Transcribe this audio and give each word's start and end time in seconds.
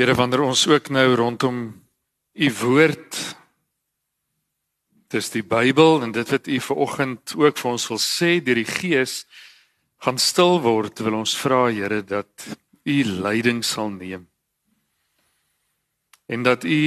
Here 0.00 0.14
wanneer 0.16 0.40
ons 0.40 0.62
ook 0.64 0.86
nou 0.88 1.14
rondom 1.14 1.56
u 2.32 2.46
woord 2.56 3.16
dis 5.12 5.26
die 5.34 5.42
Bybel 5.44 6.00
en 6.06 6.14
dit 6.16 6.30
wat 6.32 6.46
u 6.48 6.56
vanoggend 6.64 7.34
ook 7.36 7.60
vir 7.60 7.68
ons 7.68 7.84
wil 7.90 8.00
sê 8.00 8.30
deur 8.40 8.56
die 8.56 8.64
Gees 8.64 9.26
gaan 10.00 10.16
stil 10.16 10.56
word 10.64 11.02
wil 11.04 11.18
ons 11.18 11.34
vra 11.36 11.66
Here 11.68 12.00
dat 12.00 12.46
u 12.88 12.96
leiding 13.26 13.60
sal 13.60 13.92
neem 13.98 14.24
en 16.32 16.48
dat 16.48 16.64
u 16.64 16.80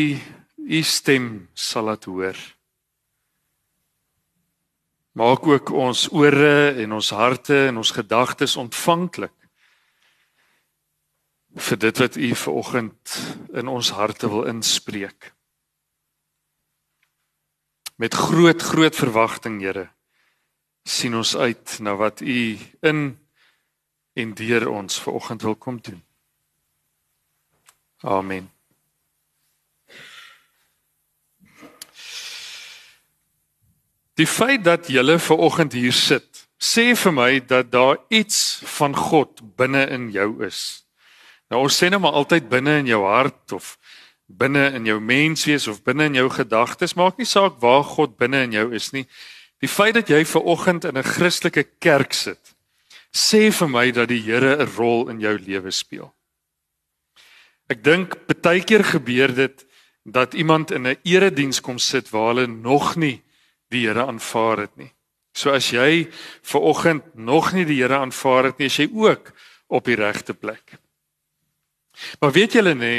u 0.58 0.82
stem 0.82 1.30
sal 1.54 1.86
laat 1.92 2.10
hoor. 2.10 2.40
Maak 5.14 5.46
ook 5.46 5.70
ons 5.70 6.08
ore 6.10 6.82
en 6.82 6.98
ons 6.98 7.14
harte 7.14 7.68
en 7.68 7.78
ons 7.78 7.94
gedagtes 7.94 8.58
ontvanklik 8.58 9.38
vir 11.56 11.78
dit 11.78 11.98
wat 11.98 12.16
u 12.16 12.36
vanoggend 12.36 13.18
in 13.54 13.68
ons 13.68 13.90
harte 13.90 14.30
wil 14.30 14.46
inspreek. 14.50 15.34
Met 17.96 18.14
groot 18.14 18.62
groot 18.62 18.96
verwagting, 18.96 19.62
Here, 19.62 19.90
sien 20.84 21.16
ons 21.16 21.36
uit 21.36 21.78
na 21.80 21.96
wat 21.96 22.22
u 22.22 22.58
in 22.82 23.20
en 24.14 24.34
deur 24.34 24.70
ons 24.70 25.00
vanoggend 25.02 25.42
wil 25.42 25.56
kom 25.56 25.82
doen. 25.82 26.04
Amen. 28.04 28.52
Die 34.14 34.28
feit 34.28 34.64
dat 34.64 34.88
julle 34.88 35.20
vanoggend 35.20 35.74
hier 35.74 35.94
sit, 35.94 36.44
sê 36.62 36.94
vir 36.96 37.14
my 37.14 37.32
dat 37.50 37.72
daar 37.72 37.98
iets 38.14 38.62
van 38.76 38.94
God 38.96 39.42
binne 39.58 39.88
in 39.90 40.12
jou 40.14 40.44
is. 40.46 40.84
Nou 41.54 41.68
ons 41.68 41.76
sê 41.78 41.92
nou 41.94 42.00
maar 42.02 42.16
altyd 42.18 42.48
binne 42.50 42.80
in 42.82 42.88
jou 42.90 43.04
hart 43.06 43.54
of 43.54 43.76
binne 44.26 44.72
in 44.74 44.88
jou 44.90 44.98
menswees 44.98 45.68
of 45.70 45.84
binne 45.86 46.08
in 46.10 46.18
jou 46.18 46.26
gedagtes, 46.34 46.96
maak 46.98 47.20
nie 47.22 47.30
saak 47.30 47.60
waar 47.62 47.84
God 47.86 48.16
binne 48.18 48.42
in 48.48 48.56
jou 48.56 48.72
is 48.74 48.90
nie. 48.96 49.04
Die 49.62 49.70
feit 49.70 49.94
dat 49.94 50.10
jy 50.10 50.24
ver 50.26 50.48
oggend 50.50 50.88
in 50.90 50.98
'n 50.98 51.06
Christelike 51.06 51.64
kerk 51.80 52.14
sit, 52.14 52.56
sê 53.14 53.52
vir 53.54 53.70
my 53.70 53.92
dat 53.92 54.10
die 54.10 54.22
Here 54.22 54.58
'n 54.58 54.68
rol 54.78 55.10
in 55.10 55.20
jou 55.20 55.38
lewe 55.38 55.72
speel. 55.72 56.14
Ek 57.70 57.84
dink 57.84 58.18
baie 58.42 58.64
keer 58.64 58.84
gebeur 58.84 59.36
dit 59.36 59.66
dat 60.06 60.34
iemand 60.34 60.72
in 60.72 60.88
'n 60.88 60.98
erediens 61.04 61.62
kom 61.62 61.78
sit 61.78 62.10
waar 62.10 62.34
hulle 62.34 62.48
nog 62.48 62.96
nie 62.96 63.22
die 63.70 63.86
Here 63.86 64.08
aanvaar 64.08 64.58
het 64.58 64.78
nie. 64.78 64.92
So 65.36 65.52
as 65.52 65.70
jy 65.70 66.10
ver 66.42 66.62
oggend 66.62 67.16
nog 67.16 67.54
nie 67.54 67.66
die 67.66 67.82
Here 67.82 67.98
aanvaar 67.98 68.44
het 68.44 68.58
nie, 68.58 68.66
is 68.66 68.78
jy 68.78 68.90
ook 68.92 69.34
op 69.68 69.86
die 69.86 69.96
regte 69.96 70.34
plek. 70.34 70.83
Maar 72.20 72.32
weet 72.32 72.58
julle 72.58 72.74
nê, 72.76 72.96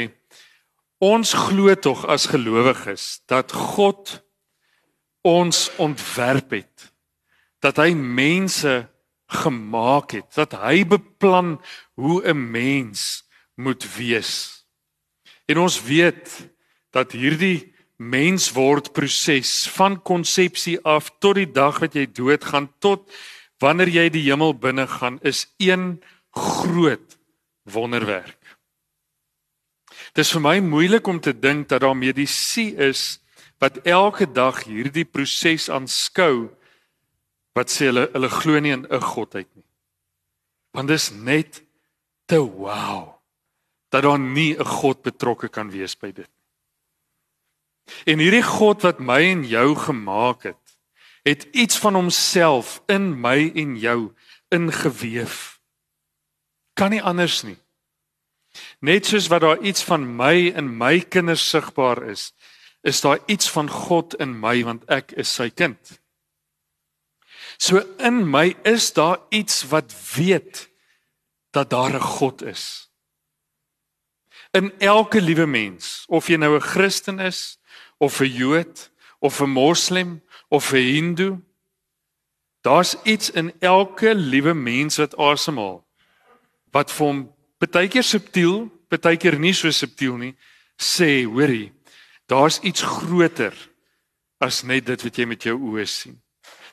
ons 1.03 1.33
glo 1.33 1.73
tog 1.75 2.05
as 2.07 2.27
gelowiges 2.31 3.21
dat 3.29 3.51
God 3.51 4.21
ons 5.25 5.69
ontwerp 5.81 6.51
het. 6.55 6.89
Dat 7.59 7.81
hy 7.81 7.93
mense 7.97 8.85
gemaak 9.41 10.13
het, 10.13 10.29
dat 10.37 10.53
hy 10.61 10.85
beplan 10.85 11.57
hoe 11.97 12.21
'n 12.23 12.51
mens 12.51 13.25
moet 13.55 13.83
wees. 13.97 14.65
En 15.45 15.57
ons 15.57 15.81
weet 15.81 16.49
dat 16.91 17.11
hierdie 17.11 17.73
mensword 17.97 18.91
proses 18.93 19.67
van 19.71 20.01
konsepsie 20.01 20.79
af 20.83 21.09
tot 21.19 21.35
die 21.35 21.51
dag 21.51 21.79
wat 21.79 21.95
jy 21.95 22.05
doodgaan 22.11 22.67
tot 22.79 23.11
wanneer 23.63 23.87
jy 23.87 24.09
die 24.09 24.25
hemel 24.27 24.53
binne 24.53 24.87
gaan 24.87 25.19
is 25.23 25.47
een 25.57 26.03
groot 26.31 27.17
wonderwerk. 27.63 28.37
Dis 30.15 30.31
vir 30.31 30.41
my 30.41 30.59
moeilik 30.63 31.07
om 31.11 31.19
te 31.19 31.33
dink 31.35 31.67
dat 31.69 31.83
daar 31.83 31.97
medisy 31.97 32.71
is 32.79 33.19
wat 33.59 33.81
elke 33.83 34.27
dag 34.31 34.61
hierdie 34.63 35.03
proses 35.03 35.67
aanskou 35.69 36.47
wat 37.55 37.71
sê 37.71 37.89
hulle 37.89 38.07
hulle 38.13 38.29
glo 38.31 38.59
nie 38.59 38.71
in 38.75 38.87
'n 38.87 39.01
godheid 39.01 39.49
nie. 39.55 39.67
Want 40.71 40.87
dis 40.87 41.11
net 41.11 41.63
te 42.27 42.39
wow 42.39 43.19
dat 43.91 44.03
daar 44.03 44.19
nie 44.19 44.55
'n 44.55 44.65
God 44.65 45.03
betrokke 45.03 45.49
kan 45.49 45.69
wees 45.71 45.95
by 45.95 46.11
dit 46.11 46.27
nie. 46.27 46.35
En 48.05 48.19
hierdie 48.19 48.43
God 48.43 48.81
wat 48.81 48.99
my 48.99 49.21
en 49.31 49.43
jou 49.43 49.75
gemaak 49.75 50.43
het, 50.43 50.77
het 51.23 51.47
iets 51.51 51.77
van 51.77 51.93
homself 51.93 52.81
in 52.87 53.21
my 53.21 53.51
en 53.55 53.77
jou 53.77 54.13
ingeweef. 54.49 55.59
Kan 56.73 56.89
nie 56.89 57.01
anders 57.01 57.43
nie. 57.43 57.57
Net 58.79 59.05
soos 59.05 59.27
wat 59.27 59.41
daar 59.41 59.61
iets 59.61 59.83
van 59.83 60.05
my 60.15 60.51
in 60.55 60.77
my 60.77 60.99
kinders 60.99 61.49
sigbaar 61.49 62.03
is, 62.09 62.33
is 62.81 63.01
daar 63.01 63.19
iets 63.25 63.49
van 63.51 63.69
God 63.69 64.13
in 64.21 64.39
my 64.39 64.63
want 64.63 64.85
ek 64.89 65.11
is 65.11 65.33
sy 65.33 65.49
kind. 65.49 65.99
So 67.57 67.81
in 67.97 68.23
my 68.29 68.55
is 68.63 68.93
daar 68.93 69.19
iets 69.29 69.63
wat 69.71 69.93
weet 70.15 70.69
dat 71.51 71.69
daar 71.69 71.93
'n 71.95 71.99
God 71.99 72.41
is. 72.41 72.91
In 74.51 74.79
elke 74.79 75.21
liewe 75.21 75.45
mens, 75.45 76.05
of 76.07 76.27
jy 76.27 76.37
nou 76.37 76.55
'n 76.55 76.61
Christen 76.61 77.19
is 77.19 77.59
of 77.97 78.19
'n 78.19 78.31
Jood 78.31 78.91
of 79.19 79.41
'n 79.41 79.49
Moslem 79.49 80.23
of 80.47 80.71
'n 80.71 80.77
Hindu, 80.77 81.37
daar's 82.61 82.95
iets 83.03 83.29
in 83.29 83.53
elke 83.59 84.15
liewe 84.15 84.53
mens 84.53 84.97
wat 84.97 85.17
asemhaal 85.17 85.85
wat 86.71 86.91
vir 86.91 87.05
hom 87.07 87.34
baie 87.59 87.89
keer 87.91 88.03
subtiel, 88.03 88.67
baie 88.89 89.17
keer 89.17 89.39
nie 89.39 89.53
so 89.53 89.71
subtiel 89.71 90.17
nie, 90.17 90.35
sê, 90.77 91.25
hoorie, 91.25 91.71
daar's 92.27 92.59
iets 92.63 92.83
groter 92.83 93.55
as 94.43 94.63
net 94.63 94.85
dit 94.85 95.03
wat 95.03 95.17
jy 95.17 95.25
met 95.25 95.45
jou 95.47 95.55
oë 95.55 95.85
sien. 95.87 96.17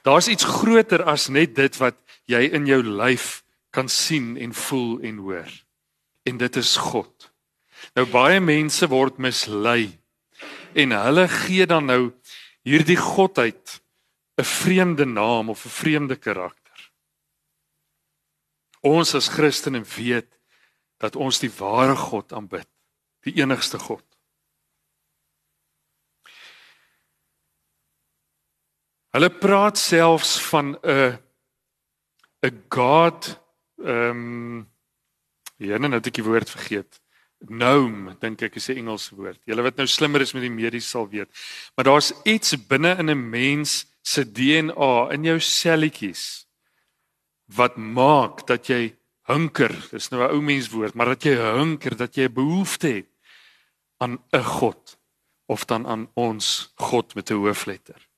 Daar's 0.02 0.28
iets 0.28 0.44
groter 0.44 1.04
as 1.06 1.28
net 1.30 1.54
dit 1.54 1.76
wat 1.78 1.98
jy 2.30 2.42
in 2.56 2.66
jou 2.66 2.80
lyf 2.82 3.42
kan 3.72 3.88
sien 3.88 4.34
en 4.36 4.54
voel 4.54 4.98
en 5.06 5.20
hoor. 5.22 5.50
En 6.26 6.38
dit 6.38 6.56
is 6.58 6.76
God. 6.76 7.30
Nou 7.94 8.06
baie 8.10 8.40
mense 8.42 8.86
word 8.90 9.18
mislei 9.22 9.92
en 10.78 10.94
hulle 10.96 11.26
gee 11.28 11.66
dan 11.68 11.86
nou 11.90 12.02
hierdie 12.66 12.98
godheid 12.98 13.80
'n 14.38 14.44
vreemde 14.44 15.04
naam 15.04 15.50
of 15.50 15.64
'n 15.66 15.76
vreemde 15.82 16.16
karakter. 16.16 16.78
Ons 18.80 19.14
as 19.14 19.28
Christene 19.28 19.82
weet 19.82 20.30
dat 21.02 21.18
ons 21.18 21.40
die 21.42 21.50
ware 21.58 21.96
God 21.98 22.32
aanbid, 22.32 22.68
die 23.26 23.34
enigste 23.42 23.80
God. 23.82 24.04
Hulle 29.12 29.28
praat 29.28 29.78
selfs 29.78 30.38
van 30.48 30.76
'n 30.80 31.18
'n 32.42 32.64
God 32.68 33.38
ehm 33.78 34.10
um, 34.10 34.70
ja, 35.56 35.78
nou 35.78 35.92
het 35.92 36.06
ek 36.06 36.18
die 36.18 36.26
woord 36.26 36.50
vergeet. 36.50 37.00
Gnome, 37.42 38.16
dink 38.22 38.42
ek 38.42 38.56
is 38.56 38.68
'n 38.68 38.78
Engelse 38.82 39.14
woord. 39.14 39.40
Julle 39.44 39.62
wat 39.62 39.76
nou 39.76 39.86
slimmer 39.86 40.20
is 40.20 40.32
met 40.32 40.42
die 40.42 40.50
medies 40.50 40.88
sal 40.88 41.08
weet. 41.08 41.30
Maar 41.74 41.84
daar's 41.84 42.12
iets 42.24 42.66
binne 42.66 42.96
in 42.98 43.10
'n 43.10 43.30
mens 43.30 43.86
se 44.02 44.24
DNA 44.24 45.10
in 45.12 45.24
jou 45.24 45.38
selletjies 45.40 46.46
wat 47.46 47.76
maak 47.76 48.46
dat 48.46 48.66
jy 48.66 48.96
hunker, 49.30 49.88
dis 49.90 50.08
nou 50.10 50.22
'n 50.22 50.34
ou 50.34 50.40
mens 50.42 50.68
woord, 50.68 50.94
maar 50.94 51.06
dat 51.06 51.22
jy 51.22 51.34
hunker, 51.34 51.96
dat 51.96 52.14
jy 52.14 52.24
'n 52.28 52.34
behoefte 52.34 52.88
het 52.88 53.08
aan 53.98 54.18
'n 54.32 54.44
God 54.44 54.98
of 55.46 55.64
dan 55.64 55.86
aan 55.86 56.10
ons 56.14 56.72
God 56.74 57.14
met 57.14 57.30
'n 57.30 57.34
hoofletter. 57.34 58.08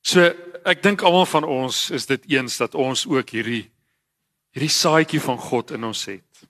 So 0.00 0.32
ek 0.64 0.82
dink 0.82 1.02
almal 1.02 1.26
van 1.26 1.44
ons 1.44 1.90
is 1.90 2.06
dit 2.06 2.24
eens 2.30 2.56
dat 2.56 2.74
ons 2.74 3.06
ook 3.06 3.30
hierdie 3.30 3.70
hierdie 4.50 4.72
saadjie 4.72 5.20
van 5.20 5.38
God 5.38 5.70
in 5.70 5.84
ons 5.84 6.04
het. 6.04 6.48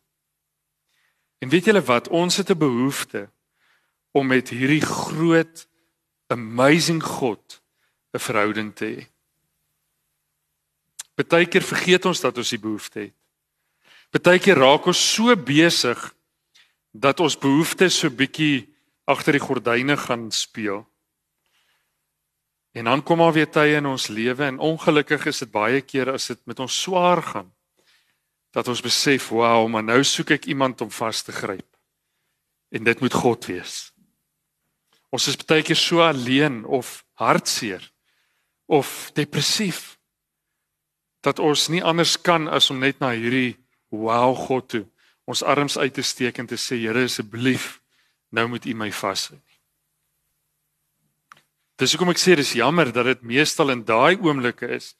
En 1.40 1.48
weet 1.48 1.64
julle 1.68 1.82
wat, 1.84 2.08
ons 2.08 2.36
het 2.36 2.50
'n 2.50 2.58
behoefte 2.58 3.30
om 4.12 4.26
met 4.26 4.48
hierdie 4.48 4.80
groot 4.80 5.68
amazing 6.26 7.02
God 7.02 7.62
'n 8.12 8.18
verhouding 8.18 8.74
te 8.74 8.84
hê. 8.84 9.06
Partykeer 11.20 11.64
vergeet 11.66 12.06
ons 12.08 12.20
dat 12.22 12.38
ons 12.40 12.52
die 12.54 12.60
behoefte 12.60 13.00
het. 13.04 13.16
Partykeer 14.10 14.58
raak 14.58 14.86
ons 14.88 15.00
so 15.14 15.34
besig 15.36 15.98
dat 16.90 17.20
ons 17.20 17.36
behoeftes 17.38 18.00
so 18.00 18.10
bietjie 18.10 18.70
agter 19.10 19.36
die 19.36 19.42
gordyne 19.42 19.98
gaan 20.00 20.30
speel. 20.34 20.82
En 22.72 22.88
dan 22.88 23.02
kom 23.02 23.20
maar 23.20 23.34
weer 23.34 23.50
tye 23.50 23.76
in 23.78 23.86
ons 23.90 24.08
lewe 24.08 24.46
en 24.46 24.62
ongelukkig 24.62 25.28
is 25.30 25.42
dit 25.44 25.52
baie 25.52 25.82
keer 25.82 26.12
as 26.14 26.30
dit 26.30 26.40
met 26.48 26.62
ons 26.62 26.80
swaar 26.82 27.22
gaan 27.22 27.50
dat 28.50 28.66
ons 28.68 28.82
besef, 28.82 29.28
"Wow, 29.28 29.68
maar 29.68 29.82
nou 29.82 30.02
soek 30.02 30.30
ek 30.30 30.46
iemand 30.46 30.80
om 30.80 30.90
vas 30.90 31.22
te 31.22 31.32
gryp." 31.32 31.76
En 32.70 32.84
dit 32.84 33.00
moet 33.00 33.12
God 33.12 33.46
wees. 33.46 33.92
Ons 35.10 35.28
is 35.28 35.36
baie 35.36 35.62
keer 35.62 35.76
so 35.76 36.00
alleen 36.00 36.64
of 36.64 37.04
hartseer 37.14 37.92
of 38.66 39.10
depressief 39.14 39.99
dat 41.24 41.38
ons 41.38 41.68
nie 41.68 41.82
anders 41.84 42.16
kan 42.20 42.48
as 42.48 42.70
om 42.70 42.80
net 42.80 43.00
na 43.00 43.12
hierdie 43.12 43.58
wow 43.90 44.34
God 44.36 44.68
toe 44.68 44.86
ons 45.30 45.44
arms 45.46 45.78
uit 45.78 45.94
te 45.94 46.02
steek 46.02 46.40
en 46.42 46.48
te 46.50 46.58
sê 46.58 46.80
Here 46.80 47.04
asseblief 47.06 47.78
nou 48.34 48.46
moet 48.50 48.66
U 48.66 48.74
my 48.78 48.90
vashou. 48.94 49.38
Dis 51.80 51.94
hoekom 51.94 52.12
ek 52.12 52.20
sê 52.20 52.36
dis 52.36 52.56
jammer 52.58 52.90
dat 52.92 53.06
dit 53.08 53.22
meestal 53.24 53.72
in 53.72 53.84
daai 53.86 54.18
oomblikke 54.20 54.68
is 54.76 54.92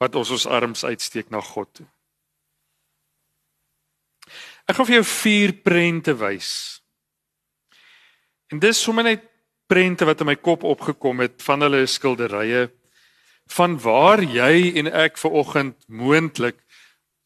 wat 0.00 0.14
ons 0.16 0.30
ons 0.32 0.46
arms 0.46 0.84
uitsteek 0.86 1.32
na 1.32 1.42
God 1.44 1.72
toe. 1.80 1.88
Ek 4.70 4.76
gaan 4.78 4.86
vir 4.86 5.00
jou 5.00 5.06
vier 5.10 5.52
prente 5.64 6.14
wys. 6.14 6.52
En 8.54 8.60
dis 8.62 8.78
sommer 8.78 9.06
net 9.06 9.26
prente 9.70 10.06
wat 10.06 10.22
in 10.22 10.30
my 10.30 10.36
kop 10.38 10.64
opgekom 10.66 11.22
het 11.24 11.42
van 11.42 11.66
hulle 11.66 11.82
skilderye 11.90 12.68
van 13.50 13.76
waar 13.82 14.22
jy 14.22 14.72
en 14.78 14.90
ek 14.90 15.18
ver 15.18 15.34
oggend 15.42 15.76
moontlik 15.86 16.60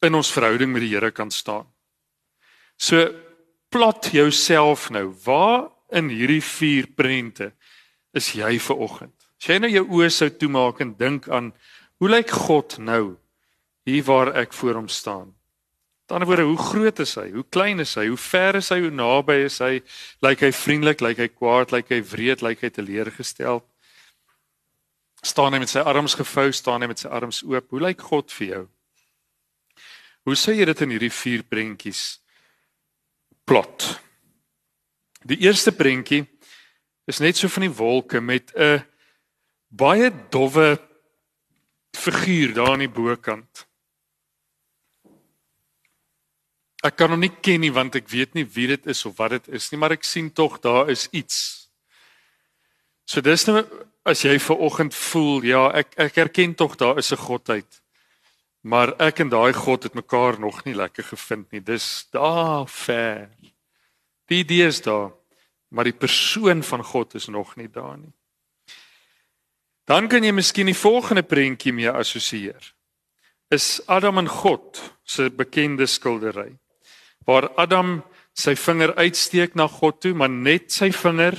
in 0.05 0.17
ons 0.17 0.31
verhouding 0.33 0.73
met 0.73 0.85
die 0.85 0.93
Here 0.93 1.11
kan 1.11 1.31
staan. 1.31 1.67
So 2.77 3.07
plot 3.69 4.11
jouself 4.13 4.89
nou, 4.89 5.09
waar 5.25 5.69
in 5.93 6.09
hierdie 6.09 6.43
vier 6.43 6.89
prente 6.95 7.51
is 8.15 8.33
jy 8.35 8.57
ver 8.59 8.81
oggend? 8.81 9.15
As 9.39 9.49
jy 9.49 9.59
nou 9.61 9.71
jou 9.71 9.85
oë 9.99 10.11
sou 10.13 10.29
toemaak 10.31 10.81
en 10.81 10.95
dink 10.97 11.29
aan 11.29 11.51
hoe 12.01 12.09
lyk 12.09 12.31
God 12.47 12.77
nou 12.79 13.15
hier 13.85 14.05
waar 14.07 14.33
ek 14.35 14.53
voor 14.55 14.81
hom 14.81 14.89
staan? 14.89 15.35
Aan 16.05 16.07
die 16.07 16.15
ander 16.19 16.29
woorde, 16.29 16.43
hoe 16.45 16.61
groot 16.61 16.99
is 17.01 17.15
hy? 17.17 17.29
Hoe 17.33 17.45
klein 17.49 17.81
is 17.81 17.95
hy? 17.97 18.03
Hoe 18.11 18.19
ver 18.21 18.59
is 18.59 18.69
hy? 18.69 18.77
Hoe 18.83 18.91
naby 18.93 19.39
is 19.47 19.57
hy? 19.63 19.79
Lyk 20.21 20.43
hy 20.45 20.51
vriendelik? 20.53 21.01
Lyk 21.01 21.21
hy 21.23 21.29
kwaad? 21.33 21.73
Lyk 21.73 21.89
hy 21.89 22.01
wreed? 22.11 22.43
Lyk 22.45 22.61
hy 22.61 22.69
teleurgestel? 22.69 23.63
Staan 25.25 25.55
hy 25.55 25.61
met 25.63 25.71
sy 25.71 25.81
arms 25.81 26.13
gevou? 26.19 26.51
Staan 26.53 26.83
hy 26.85 26.89
met 26.91 27.01
sy 27.01 27.09
arms 27.09 27.41
oop? 27.47 27.71
Hoe 27.73 27.81
lyk 27.81 28.03
God 28.11 28.33
vir 28.37 28.47
jou? 28.47 28.63
Hoe 30.25 30.37
sê 30.37 30.53
jy 30.57 30.67
dit 30.69 30.83
in 30.85 30.93
hierdie 30.93 31.13
vier 31.13 31.45
prentjies 31.49 32.03
plot? 33.45 33.87
Die 35.25 35.39
eerste 35.45 35.73
prentjie 35.73 36.23
is 37.09 37.21
net 37.21 37.37
so 37.37 37.49
van 37.49 37.65
die 37.65 37.73
wolke 37.73 38.21
met 38.21 38.53
'n 38.53 38.85
baie 39.69 40.11
dowwe 40.29 40.77
figuur 41.97 42.53
daar 42.53 42.71
aan 42.73 42.85
die 42.85 42.89
bokant. 42.89 43.65
Ek 46.83 46.95
kan 46.95 47.09
hom 47.09 47.19
nie 47.19 47.33
ken 47.41 47.61
nie 47.61 47.73
want 47.73 47.95
ek 47.95 48.09
weet 48.09 48.35
nie 48.35 48.45
wie 48.45 48.67
dit 48.67 48.87
is 48.87 49.05
of 49.05 49.17
wat 49.17 49.31
dit 49.31 49.47
is 49.47 49.71
nie, 49.71 49.79
maar 49.79 49.91
ek 49.91 50.03
sien 50.03 50.29
tog 50.29 50.59
daar 50.61 50.89
is 50.89 51.07
iets. 51.11 51.69
So 53.05 53.21
dis 53.21 53.47
nou 53.47 53.63
as 54.05 54.21
jy 54.21 54.37
ver 54.39 54.61
oggend 54.61 54.93
voel, 54.95 55.43
ja, 55.49 55.65
ek 55.73 55.97
ek 55.97 56.17
erken 56.27 56.53
tog 56.55 56.77
daar 56.77 56.97
is 57.01 57.11
'n 57.11 57.17
godheid. 57.17 57.81
Maar 58.61 58.93
ek 58.99 59.19
en 59.19 59.29
daai 59.29 59.53
God 59.53 59.83
het 59.83 59.93
mekaar 59.93 60.39
nog 60.39 60.63
nie 60.65 60.73
lekker 60.73 61.03
gevind 61.03 61.51
nie. 61.51 61.61
Dis 61.61 62.07
daar 62.11 62.67
ver. 62.67 63.29
Die 64.25 64.39
idee 64.39 64.67
is 64.67 64.81
daar, 64.81 65.11
maar 65.69 65.83
die 65.83 65.93
persoon 65.93 66.63
van 66.63 66.83
God 66.83 67.15
is 67.15 67.27
nog 67.27 67.55
nie 67.55 67.67
daar 67.67 67.97
nie. 67.97 68.13
Dan 69.85 70.07
kan 70.07 70.23
jy 70.23 70.31
miskien 70.31 70.65
die 70.65 70.77
volgende 70.77 71.23
prentjie 71.23 71.73
mee 71.73 71.89
assosieer. 71.89 72.73
Is 73.49 73.81
Adam 73.85 74.17
en 74.17 74.27
God 74.27 74.81
se 75.03 75.29
bekende 75.29 75.85
skildery 75.85 76.57
waar 77.25 77.49
Adam 77.57 78.03
sy 78.33 78.55
vinger 78.55 78.95
uitsteek 78.95 79.55
na 79.55 79.67
God 79.67 80.01
toe, 80.01 80.13
maar 80.13 80.29
net 80.29 80.71
sy 80.71 80.91
vinger 80.91 81.37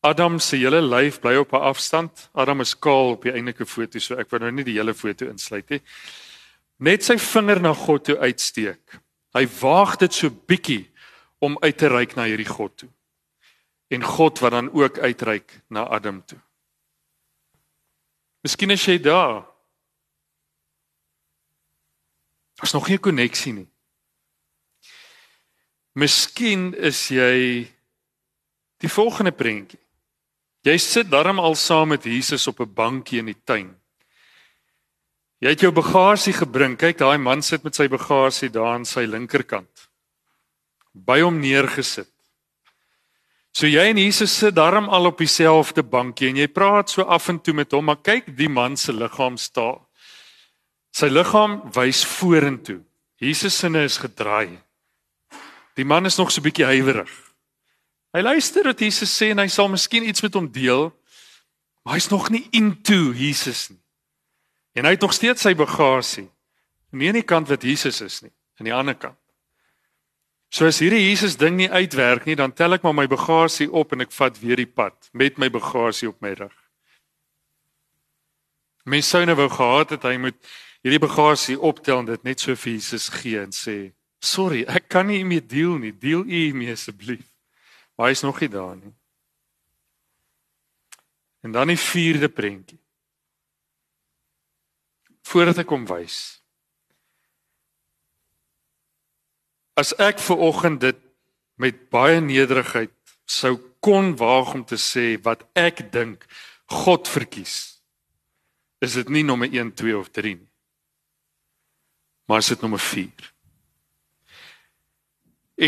Adam 0.00 0.38
se 0.38 0.56
hele 0.56 0.80
lyf 0.82 1.20
bly 1.20 1.36
op 1.36 1.52
'n 1.52 1.60
afstand. 1.60 2.28
Adam 2.32 2.60
is 2.60 2.78
kaal 2.78 3.10
op 3.10 3.22
die 3.22 3.32
eindelike 3.32 3.66
foto, 3.66 3.98
so 3.98 4.16
ek 4.16 4.30
wou 4.30 4.40
nou 4.40 4.50
nie 4.50 4.64
die 4.64 4.78
hele 4.78 4.94
foto 4.94 5.26
insluit 5.26 5.68
nie. 5.68 5.82
Net 6.78 7.04
sy 7.04 7.18
vinger 7.18 7.60
na 7.60 7.74
God 7.74 8.04
toe 8.04 8.18
uitsteek. 8.18 9.00
Hy 9.34 9.46
waag 9.60 9.96
dit 9.96 10.14
so 10.14 10.30
bietjie 10.30 10.90
om 11.38 11.58
uit 11.60 11.76
te 11.76 11.88
reik 11.88 12.16
na 12.16 12.24
hierdie 12.24 12.48
God 12.48 12.76
toe. 12.76 12.88
En 13.90 14.02
God 14.02 14.38
wat 14.38 14.50
dan 14.50 14.72
ook 14.72 14.98
uitreik 14.98 15.60
na 15.68 15.84
Adam 15.84 16.24
toe. 16.24 16.38
Miskien 18.42 18.70
is 18.70 18.84
jy 18.84 18.98
daar. 18.98 19.44
Daar's 22.56 22.72
nog 22.72 22.88
nie 22.88 22.96
'n 22.96 23.00
koneksie 23.00 23.52
nie. 23.52 23.68
Miskien 25.92 26.74
is 26.74 27.08
jy 27.08 27.66
die 28.78 28.88
volgende 28.88 29.32
prentjie. 29.32 29.79
Jy 30.62 30.76
sit 30.78 31.08
darm 31.10 31.38
al 31.40 31.54
saam 31.56 31.88
met 31.88 32.04
Jesus 32.04 32.46
op 32.46 32.60
'n 32.60 32.74
bankie 32.74 33.18
in 33.18 33.26
die 33.26 33.40
tuin. 33.44 33.76
Jy 35.40 35.48
het 35.48 35.60
jou 35.60 35.72
bagasie 35.72 36.32
gebring. 36.32 36.76
Kyk, 36.76 36.98
daai 36.98 37.18
man 37.18 37.42
sit 37.42 37.62
met 37.64 37.74
sy 37.74 37.88
bagasie 37.88 38.50
daar 38.50 38.74
aan 38.74 38.84
sy 38.84 39.06
linkerkant. 39.08 39.88
By 40.92 41.20
hom 41.20 41.40
neergesit. 41.40 42.08
So 43.52 43.66
jy 43.66 43.88
en 43.90 43.98
Jesus 43.98 44.36
sit 44.36 44.54
darm 44.54 44.88
al 44.88 45.06
op 45.06 45.18
dieselfde 45.18 45.82
bankie 45.82 46.28
en 46.28 46.36
jy 46.36 46.46
praat 46.46 46.90
so 46.90 47.02
af 47.02 47.28
en 47.28 47.40
toe 47.40 47.54
met 47.54 47.72
hom, 47.72 47.84
maar 47.84 47.96
kyk, 47.96 48.36
die 48.36 48.48
man 48.48 48.76
se 48.76 48.92
liggaam 48.92 49.36
staan. 49.36 49.80
Sy 50.92 51.06
liggaam 51.06 51.60
wys 51.74 52.04
vorentoe. 52.04 52.80
Jesus 53.20 53.54
se 53.54 53.66
sinne 53.66 53.84
is 53.84 53.98
gedraai. 53.98 54.58
Die 55.76 55.84
man 55.84 56.06
is 56.06 56.16
nog 56.18 56.30
so 56.30 56.40
'n 56.40 56.44
bietjie 56.44 56.64
huiwerig. 56.64 57.29
Hy 58.10 58.22
luister 58.24 58.66
wat 58.66 58.80
Jesus 58.82 59.12
sê 59.14 59.30
en 59.30 59.42
hy 59.42 59.46
sal 59.50 59.70
miskien 59.70 60.06
iets 60.06 60.22
met 60.24 60.34
hom 60.34 60.48
deel, 60.50 60.90
maar 61.84 61.94
hy's 61.96 62.10
nog 62.10 62.30
nie 62.34 62.42
into 62.56 63.12
Jesus 63.14 63.68
nie. 63.70 63.78
En 64.74 64.86
hy 64.86 64.94
het 64.96 65.02
nog 65.02 65.14
steeds 65.14 65.42
sy 65.46 65.54
bagasie. 65.58 66.28
Aan 66.90 67.14
die 67.14 67.26
kant 67.26 67.48
wat 67.50 67.62
Jesus 67.62 68.00
is 68.02 68.20
nie, 68.22 68.32
aan 68.58 68.66
die 68.66 68.74
ander 68.74 68.96
kant. 68.98 69.18
So 70.50 70.66
as 70.66 70.80
hierdie 70.82 71.04
Jesus 71.04 71.36
ding 71.38 71.60
nie 71.60 71.70
uitwerk 71.70 72.26
nie, 72.26 72.34
dan 72.34 72.50
tel 72.50 72.74
ek 72.74 72.82
maar 72.82 72.96
my 72.98 73.06
bagasie 73.10 73.68
op 73.70 73.94
en 73.94 74.02
ek 74.02 74.14
vat 74.14 74.40
weer 74.42 74.58
die 74.58 74.66
pad 74.66 75.10
met 75.14 75.38
my 75.38 75.46
bagasie 75.52 76.10
op 76.10 76.18
my 76.24 76.34
rug. 76.34 76.56
Mens 78.90 79.12
sou 79.12 79.22
nou 79.22 79.36
wou 79.38 79.46
gehad 79.52 79.94
het 79.94 80.08
hy 80.08 80.16
moet 80.18 80.38
hierdie 80.82 81.02
bagasie 81.02 81.54
optel 81.54 82.02
en 82.02 82.10
dit 82.10 82.26
net 82.26 82.42
so 82.42 82.58
vir 82.58 82.72
Jesus 82.72 83.06
gee 83.20 83.38
en 83.38 83.54
sê 83.54 83.92
Sorry, 84.20 84.66
ek 84.68 84.90
kan 84.92 85.06
nie 85.08 85.22
mee 85.24 85.40
deel 85.40 85.78
nie. 85.80 85.94
Deel 85.96 86.26
u 86.26 86.40
mee 86.52 86.74
asseblief. 86.74 87.29
Maar 88.00 88.08
hy 88.08 88.14
is 88.16 88.22
nog 88.24 88.38
nie 88.40 88.48
daar 88.48 88.76
nie. 88.76 88.94
En 91.44 91.52
dan 91.52 91.68
die 91.68 91.76
vierde 91.76 92.30
prentjie. 92.32 92.78
Voordat 95.28 95.60
ek 95.60 95.68
hom 95.68 95.84
wys. 95.84 96.14
As 99.76 99.92
ek 100.00 100.16
ver 100.24 100.40
oggend 100.40 100.80
dit 100.80 100.96
met 101.60 101.82
baie 101.92 102.22
nederigheid 102.24 102.94
sou 103.28 103.58
kon 103.84 104.14
waag 104.16 104.54
om 104.56 104.64
te 104.64 104.80
sê 104.80 105.20
wat 105.20 105.44
ek 105.52 105.84
dink 105.92 106.24
God 106.72 107.04
verkies. 107.04 107.82
Is 108.80 108.96
dit 108.96 109.12
nie 109.12 109.26
nommer 109.28 109.52
1, 109.52 109.74
2 109.76 109.98
of 110.00 110.08
3 110.08 110.38
nie. 110.38 110.48
Maar 112.32 112.40
is 112.40 112.48
dit 112.54 112.64
nommer 112.64 112.80
4? 112.80 113.30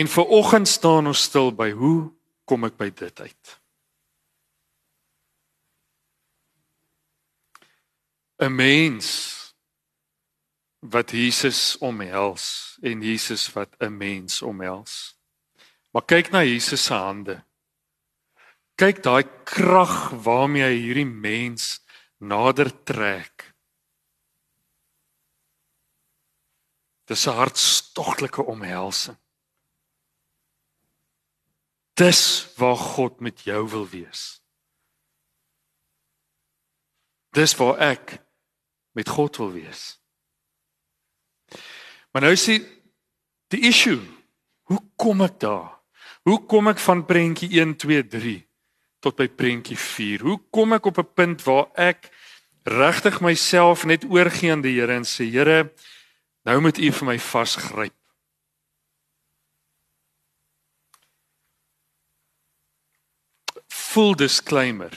En 0.01 0.12
ver 0.17 0.35
oggend 0.41 0.73
staan 0.73 1.12
ons 1.12 1.29
stil 1.29 1.53
by 1.53 1.69
hoe 1.77 2.09
kom 2.45 2.65
ek 2.65 2.77
by 2.77 2.91
dit 2.91 3.21
uit? 3.21 3.59
'n 8.43 8.55
Mens 8.55 9.09
wat 10.83 11.11
Jesus 11.11 11.79
omhels 11.79 12.77
en 12.83 13.03
Jesus 13.03 13.53
wat 13.53 13.71
'n 13.79 13.97
mens 13.97 14.43
omhels. 14.43 15.19
Maar 15.93 16.05
kyk 16.05 16.31
na 16.31 16.43
Jesus 16.43 16.85
se 16.85 16.95
hande. 16.95 17.45
Kyk 18.75 19.03
daai 19.03 19.25
krag 19.45 20.11
waarmee 20.11 20.63
hy 20.63 20.79
hierdie 20.81 21.07
mens 21.07 21.85
nader 22.19 22.83
trek. 22.83 23.55
Dis 27.05 27.27
'n 27.27 27.37
hartstogtelike 27.37 28.43
omhelsing. 28.43 29.22
Dis 31.95 32.23
waar 32.57 32.77
God 32.77 33.21
met 33.21 33.43
jou 33.45 33.69
wil 33.69 33.89
wees. 33.89 34.41
Dis 37.33 37.55
waar 37.57 37.79
ek 37.79 38.17
met 38.93 39.09
God 39.09 39.37
wil 39.37 39.53
wees. 39.53 40.01
Maar 42.13 42.29
nou 42.29 42.35
sê 42.37 42.59
die 43.53 43.63
issue, 43.69 44.01
hoe 44.69 44.81
kom 44.97 45.25
ek 45.25 45.39
daar? 45.41 45.71
Hoe 46.29 46.39
kom 46.47 46.69
ek 46.71 46.81
van 46.81 47.05
prentjie 47.09 47.51
1 47.61 47.77
2 47.83 48.05
3 48.09 48.37
tot 49.03 49.17
by 49.19 49.29
prentjie 49.29 49.77
4? 49.77 50.25
Hoe 50.29 50.39
kom 50.53 50.77
ek 50.77 50.87
op 50.93 50.99
'n 50.99 51.13
punt 51.15 51.43
waar 51.49 51.69
ek 51.75 52.13
regtig 52.65 53.21
myself 53.21 53.85
net 53.85 54.05
oorgee 54.05 54.53
aan 54.53 54.63
die 54.63 54.79
Here 54.79 54.95
en 54.95 55.05
sê 55.05 55.25
Here, 55.31 55.73
nou 56.45 56.61
moet 56.61 56.79
U 56.79 56.93
vir 56.93 57.07
my 57.07 57.19
vasgryp. 57.19 58.01
Full 63.93 64.15
disclaimer. 64.17 64.93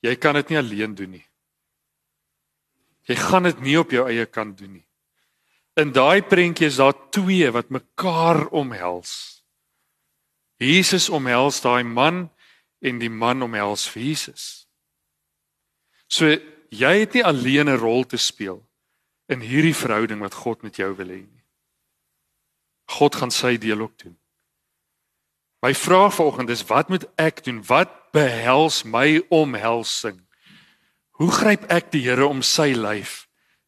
Jy 0.00 0.14
kan 0.16 0.38
dit 0.40 0.52
nie 0.52 0.58
alleen 0.60 0.94
doen 0.96 1.12
nie. 1.18 1.26
Jy 3.08 3.16
gaan 3.20 3.48
dit 3.48 3.60
nie 3.64 3.76
op 3.80 3.92
jou 3.92 4.06
eie 4.08 4.26
kan 4.26 4.54
doen 4.56 4.78
nie. 4.78 4.86
In 5.80 5.92
daai 5.94 6.22
prentjie 6.26 6.68
is 6.68 6.80
daar 6.80 6.96
twee 7.14 7.48
wat 7.54 7.72
mekaar 7.72 8.46
omhels. 8.56 9.42
Jesus 10.60 11.08
omhels 11.08 11.60
daai 11.64 11.84
man 11.84 12.28
en 12.84 12.98
die 13.00 13.12
man 13.12 13.42
omhels 13.42 13.86
vir 13.88 14.02
Jesus. 14.10 14.46
So 16.10 16.28
jy 16.70 16.92
het 17.00 17.14
nie 17.14 17.24
alleen 17.24 17.68
'n 17.68 17.80
rol 17.80 18.04
te 18.04 18.16
speel 18.18 18.60
in 19.28 19.40
hierdie 19.40 19.74
verhouding 19.74 20.20
wat 20.20 20.34
God 20.34 20.62
met 20.62 20.76
jou 20.76 20.94
wil 20.96 21.06
hê 21.06 21.22
nie. 21.22 21.44
God 22.98 23.14
gaan 23.14 23.30
sy 23.30 23.56
deel 23.56 23.80
ook 23.80 23.98
doen. 23.98 24.18
My 25.60 25.74
vraag 25.74 26.14
vanoggend 26.14 26.48
is 26.48 26.64
wat 26.64 26.88
moet 26.88 27.04
ek 27.20 27.44
doen? 27.44 27.60
Wat 27.66 27.92
behels 28.12 28.82
my 28.82 29.20
omhelsing? 29.28 30.20
Hoe 31.20 31.30
gryp 31.30 31.66
ek 31.68 31.90
die 31.92 32.00
Here 32.06 32.24
om 32.26 32.40
sy 32.42 32.72
lyf 32.72 33.26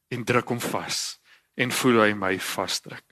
en 0.08 0.24
druk 0.24 0.48
hom 0.48 0.60
vas 0.72 1.18
en 1.60 1.72
voel 1.72 2.00
hy 2.00 2.12
my 2.16 2.38
vasdruk? 2.40 3.04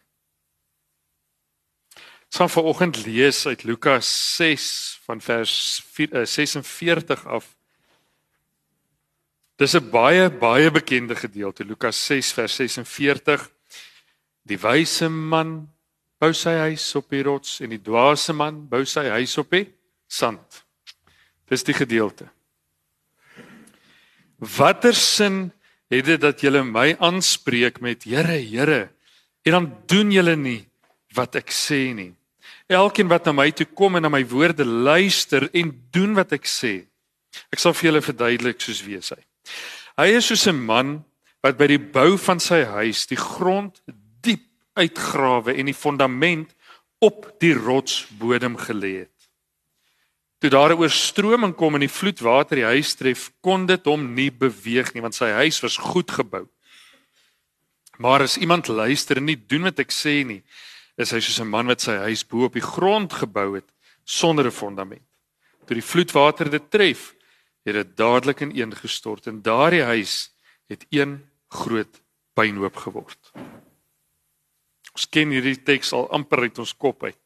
Ons 2.30 2.38
gaan 2.40 2.52
vanoggend 2.52 3.02
lees 3.04 3.42
uit 3.46 3.66
Lukas 3.68 4.08
6 4.36 4.64
van 5.04 5.20
vers 5.20 5.54
4, 5.92 6.12
uh, 6.14 6.24
46 6.24 7.26
af. 7.26 7.56
Dis 9.58 9.74
'n 9.74 9.90
baie 9.90 10.30
baie 10.30 10.70
bekende 10.70 11.16
gedeelte 11.16 11.64
Lukas 11.64 12.06
6 12.06 12.32
vers 12.32 12.54
46. 12.54 13.50
Die 14.42 14.58
wyse 14.58 15.08
man 15.08 15.74
bou 16.20 16.32
sy 16.36 16.52
huis 16.66 16.84
op 16.98 17.08
die 17.12 17.22
rots 17.24 17.60
en 17.64 17.72
die 17.72 17.80
dwaase 17.80 18.34
man 18.36 18.66
bou 18.68 18.82
sy 18.84 19.06
huis 19.08 19.38
op 19.40 19.50
die 19.56 19.64
sand. 20.10 20.62
Dis 21.48 21.64
die 21.66 21.74
gedeelte. 21.74 22.28
Watter 24.38 24.94
sin 24.96 25.48
het 25.90 26.06
dit 26.06 26.20
dat 26.20 26.44
julle 26.44 26.62
my 26.64 26.92
aanspreek 27.02 27.80
met 27.80 28.04
Here, 28.04 28.38
Here 28.38 28.88
en 29.44 29.56
dan 29.56 29.68
doen 29.88 30.12
julle 30.12 30.36
nie 30.36 30.60
wat 31.16 31.40
ek 31.40 31.50
sê 31.52 31.90
nie? 31.96 32.12
Elkeen 32.70 33.08
wat 33.10 33.26
na 33.26 33.34
my 33.34 33.48
toe 33.50 33.66
kom 33.66 33.96
en 33.98 34.04
na 34.06 34.12
my 34.12 34.22
woorde 34.30 34.64
luister 34.64 35.48
en 35.56 35.72
doen 35.90 36.14
wat 36.14 36.36
ek 36.36 36.46
sê, 36.46 36.84
ek 37.50 37.58
sal 37.58 37.74
vir 37.74 37.88
julle 37.90 38.04
verduidelik 38.04 38.60
soos 38.62 38.84
wie 38.86 39.00
hy. 39.00 39.20
Hy 39.98 40.08
is 40.20 40.28
soos 40.30 40.46
'n 40.46 40.60
man 40.60 41.00
wat 41.42 41.58
by 41.58 41.66
die 41.66 41.80
bou 41.80 42.16
van 42.16 42.38
sy 42.38 42.62
huis 42.64 43.06
die 43.06 43.18
grond 43.18 43.80
uitgrawe 44.80 45.54
en 45.54 45.70
die 45.70 45.76
fondament 45.76 46.54
op 47.00 47.28
die 47.40 47.54
rotsbodem 47.56 48.56
gelê 48.60 48.92
het. 49.04 49.16
Toe 50.40 50.50
daar 50.50 50.72
'n 50.72 50.80
oorstroming 50.80 51.54
kom 51.54 51.74
en 51.74 51.80
die 51.80 51.96
vloedwater 51.98 52.56
die 52.56 52.64
huis 52.64 52.94
tref, 52.94 53.30
kon 53.40 53.66
dit 53.66 53.84
hom 53.84 54.14
nie 54.14 54.30
beweeg 54.30 54.94
nie 54.94 55.02
want 55.02 55.14
sy 55.14 55.28
huis 55.28 55.60
was 55.60 55.76
goed 55.76 56.10
gebou. 56.10 56.48
Maar 57.98 58.22
as 58.22 58.36
iemand 58.36 58.68
luister 58.68 59.16
en 59.16 59.24
nie 59.24 59.46
doen 59.46 59.62
wat 59.62 59.78
ek 59.78 59.92
sê 59.92 60.24
nie, 60.24 60.42
is 60.96 61.10
hy 61.10 61.20
soos 61.20 61.40
'n 61.40 61.50
man 61.50 61.66
wat 61.66 61.80
sy 61.80 61.92
huis 61.92 62.24
bo 62.24 62.44
op 62.44 62.52
die 62.52 62.64
grond 62.64 63.12
gebou 63.12 63.54
het 63.54 63.68
sonder 64.04 64.46
'n 64.46 64.50
fondament. 64.50 65.06
Toe 65.66 65.74
die 65.74 65.84
vloedwater 65.84 66.50
dit 66.50 66.70
tref, 66.70 67.14
het 67.64 67.74
dit 67.74 67.96
dadelik 67.96 68.40
ineengestort 68.40 69.26
en 69.26 69.42
daardie 69.42 69.82
huis 69.82 70.30
het 70.68 70.86
een 70.90 71.28
groot 71.48 72.00
pynhoop 72.34 72.76
geword. 72.76 73.32
Ons 74.94 75.06
ken 75.06 75.30
hierdie 75.30 75.58
teks 75.62 75.92
al 75.92 76.08
amper 76.14 76.46
uit 76.46 76.58
ons 76.58 76.74
kop 76.74 77.04
uit. 77.04 77.16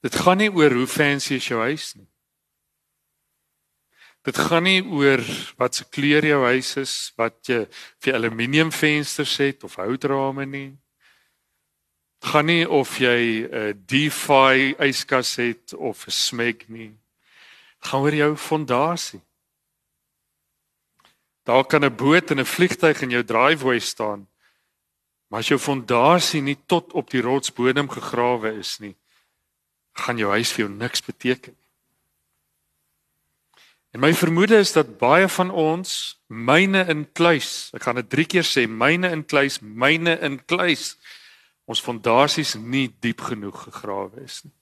Dit 0.00 0.16
gaan 0.16 0.40
nie 0.40 0.48
oor 0.48 0.72
hoe 0.72 0.88
fancy 0.88 1.36
is 1.36 1.48
jou 1.50 1.60
huis 1.60 1.92
nie. 1.98 2.08
Dit 4.24 4.36
gaan 4.36 4.66
nie 4.68 4.80
oor 4.84 5.20
wat 5.60 5.78
se 5.78 5.86
kleur 5.88 6.24
jou 6.24 6.42
huis 6.44 6.74
is, 6.80 6.94
wat 7.16 7.40
jy 7.48 7.62
vir 8.04 8.16
aluminium 8.18 8.72
vensters 8.72 9.38
het 9.40 9.64
of 9.64 9.78
houtrame 9.80 10.44
nie. 10.48 10.70
Dit 12.20 12.32
gaan 12.32 12.46
nie 12.46 12.66
of 12.68 12.98
jy 13.00 13.48
'n 13.48 13.84
DeFi 13.88 14.76
yskas 14.88 15.36
het 15.36 15.74
of 15.74 16.06
'n 16.06 16.10
smeg 16.10 16.68
nie. 16.68 16.92
Dit 17.80 17.88
gaan 17.88 18.02
oor 18.02 18.14
jou 18.14 18.36
fondasie. 18.36 19.20
Daar 21.44 21.64
kan 21.64 21.84
'n 21.84 21.96
boot 21.96 22.30
en 22.30 22.40
'n 22.40 22.44
vliegtyg 22.44 23.02
in 23.02 23.10
jou 23.10 23.24
driveway 23.24 23.78
staan. 23.78 24.28
Maar 25.28 25.40
as 25.40 25.48
jou 25.48 25.60
fondasie 25.60 26.42
nie 26.42 26.58
tot 26.66 26.92
op 26.92 27.10
die 27.10 27.20
rotsbodem 27.20 27.88
gegrawe 27.88 28.58
is 28.58 28.78
nie, 28.78 28.96
gaan 29.92 30.18
jou 30.18 30.30
huis 30.30 30.52
vir 30.52 30.66
jou 30.66 30.76
niks 30.76 31.02
beteken 31.02 31.52
nie. 31.52 31.60
En 33.90 34.00
my 34.00 34.14
vermoede 34.14 34.58
is 34.58 34.72
dat 34.72 34.98
baie 34.98 35.28
van 35.28 35.50
ons 35.50 36.18
myne 36.26 36.84
in 36.88 37.08
kluis, 37.12 37.70
ek 37.74 37.82
gaan 37.82 37.98
dit 37.98 38.10
3 38.10 38.26
keer 38.34 38.46
sê, 38.46 38.66
myne 38.70 39.10
in 39.10 39.24
kluis, 39.26 39.58
myne 39.60 40.14
in 40.22 40.38
kluis, 40.46 40.94
ons 41.66 41.82
fondasies 41.82 42.54
nie 42.54 42.88
diep 43.02 43.20
genoeg 43.26 43.64
gegrawe 43.66 44.22
is 44.22 44.44
nie. 44.44 44.54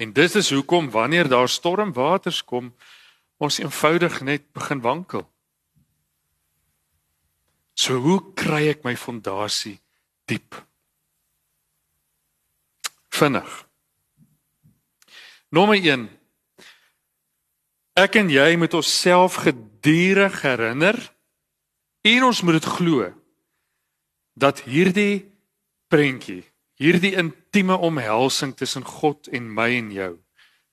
En 0.00 0.12
dis 0.16 0.36
is 0.40 0.50
hoekom 0.50 0.88
wanneer 0.90 1.28
daar 1.28 1.48
stormwaters 1.48 2.40
kom, 2.48 2.72
ons 3.36 3.58
eenvoudig 3.58 4.20
net 4.20 4.52
begin 4.52 4.80
wankel. 4.80 5.24
So 7.74 7.98
hoe 7.98 8.20
kry 8.38 8.68
ek 8.70 8.84
my 8.86 8.94
fondasie 8.96 9.80
diep? 10.30 10.54
Vinnig. 13.14 13.50
Nommer 15.54 15.78
1. 15.78 16.06
Ek 17.94 18.16
en 18.18 18.30
jy 18.30 18.54
moet 18.58 18.74
onsself 18.74 19.42
gedurig 19.44 20.40
herinner 20.42 20.98
en 22.02 22.26
ons 22.26 22.42
moet 22.42 22.58
dit 22.58 22.70
glo 22.78 23.06
dat 24.34 24.64
hierdie 24.66 25.30
prentjie, 25.86 26.42
hierdie 26.74 27.14
intieme 27.14 27.76
omhelsing 27.78 28.56
tussen 28.58 28.82
God 28.82 29.30
en 29.30 29.46
my 29.46 29.70
en 29.78 29.92
jou 29.94 30.12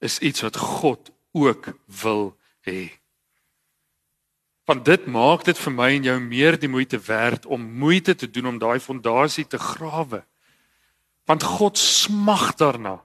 is 0.01 0.18
iets 0.20 0.41
wat 0.41 0.58
God 0.58 1.12
ook 1.38 1.75
wil 2.01 2.32
hê. 2.68 2.89
Want 4.70 4.86
dit 4.86 5.08
maak 5.10 5.46
dit 5.48 5.58
vir 5.58 5.74
my 5.74 5.89
en 5.98 6.06
jou 6.08 6.18
meer 6.24 6.58
die 6.60 6.70
moeite 6.72 7.00
werd 7.03 7.46
om 7.46 7.63
moeite 7.82 8.15
te 8.15 8.30
doen 8.30 8.53
om 8.53 8.60
daai 8.62 8.80
fondasie 8.80 9.46
te 9.50 9.60
grawe. 9.60 10.22
Want 11.27 11.44
God 11.44 11.77
smag 11.77 12.53
daarna 12.60 13.00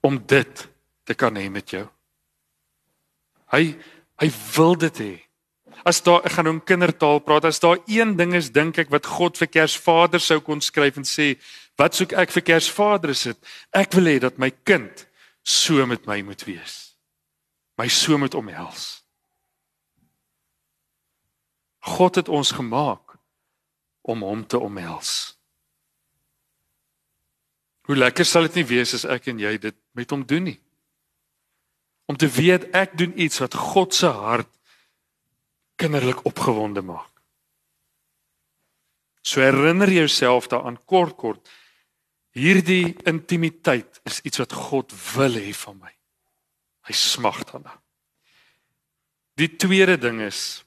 om 0.00 0.18
dit 0.26 0.64
te 1.04 1.14
kan 1.14 1.36
hê 1.36 1.48
met 1.50 1.70
jou. 1.70 1.84
Hy 3.52 3.76
hy 4.16 4.28
wil 4.56 4.74
dit 4.80 4.98
hê. 5.02 5.14
As 5.84 6.00
daar 6.02 6.24
ek 6.24 6.32
gaan 6.38 6.48
nou 6.48 6.54
in 6.56 6.64
kindertaal 6.64 7.20
praat, 7.20 7.44
as 7.44 7.60
daar 7.60 7.82
een 7.84 8.14
ding 8.16 8.32
is 8.34 8.48
dink 8.50 8.78
ek 8.80 8.90
wat 8.90 9.06
God 9.06 9.36
vir 9.36 9.50
Kersvader 9.58 10.22
sou 10.24 10.40
kon 10.40 10.62
skryf 10.64 10.96
en 10.96 11.04
sê, 11.04 11.34
wat 11.76 11.94
soek 11.94 12.16
ek 12.16 12.32
vir 12.32 12.46
Kersvader 12.48 13.12
is 13.12 13.26
dit? 13.28 13.38
Ek 13.76 13.92
wil 13.94 14.08
hê 14.08 14.16
dat 14.24 14.40
my 14.40 14.48
kind 14.64 15.04
so 15.44 15.84
met 15.86 16.08
my 16.08 16.22
moet 16.24 16.42
wees 16.48 16.95
my 17.76 17.88
so 17.88 18.18
moet 18.18 18.34
omhels. 18.34 19.04
God 21.86 22.14
het 22.14 22.28
ons 22.28 22.50
gemaak 22.50 23.16
om 24.06 24.22
hom 24.22 24.46
te 24.46 24.58
omhels. 24.58 25.36
Hoe 27.86 27.96
lekker 27.96 28.26
sal 28.26 28.48
dit 28.48 28.60
nie 28.60 28.68
wees 28.72 28.94
as 28.96 29.04
ek 29.06 29.28
en 29.30 29.38
jy 29.38 29.54
dit 29.62 29.76
met 29.94 30.10
hom 30.10 30.24
doen 30.26 30.48
nie. 30.50 30.58
Om 32.10 32.18
te 32.18 32.28
weet 32.30 32.70
ek 32.74 32.96
doen 32.98 33.14
iets 33.18 33.38
wat 33.42 33.54
God 33.54 33.94
se 33.94 34.10
hart 34.10 34.50
kinderlik 35.78 36.24
opgewonde 36.26 36.82
maak. 36.82 37.12
So 39.26 39.42
herinner 39.42 39.90
jouself 39.90 40.48
daaraan 40.50 40.78
kort 40.86 41.16
kort 41.18 41.54
hierdie 42.36 42.94
intimiteit 43.08 44.00
is 44.04 44.20
iets 44.20 44.42
wat 44.42 44.52
God 44.52 44.92
wil 45.14 45.38
hê 45.40 45.52
van 45.56 45.78
my. 45.80 45.95
Hy 46.86 46.94
smag 46.94 47.42
daarna. 47.50 47.74
Die 49.36 49.50
tweede 49.58 49.98
ding 50.00 50.22
is 50.24 50.62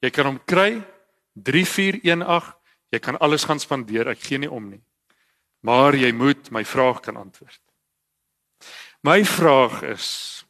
Jy 0.00 0.10
kan 0.10 0.26
hom 0.26 0.44
kry 0.44 0.86
3418. 1.34 2.56
Jy 2.90 2.98
kan 2.98 3.18
alles 3.18 3.44
gaan 3.44 3.60
spandeer. 3.60 4.08
Ek 4.08 4.20
gee 4.20 4.38
nie 4.38 4.50
om 4.50 4.70
nie. 4.70 4.82
Maar 5.60 5.94
jy 5.94 6.12
moet 6.12 6.50
my 6.50 6.64
vraag 6.64 7.00
kan 7.00 7.16
antwoord. 7.16 7.60
My 9.02 9.24
vraag 9.24 9.82
is 9.82 10.44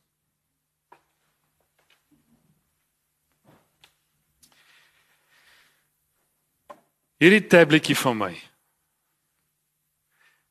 Hierdie 7.20 7.44
tabletjie 7.52 7.96
van 8.00 8.16
my 8.16 8.34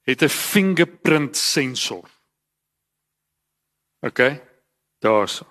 het 0.09 0.21
'n 0.23 0.29
fingerprint 0.29 1.37
sensor. 1.37 2.09
OK, 3.99 4.19
daarso. 4.99 5.45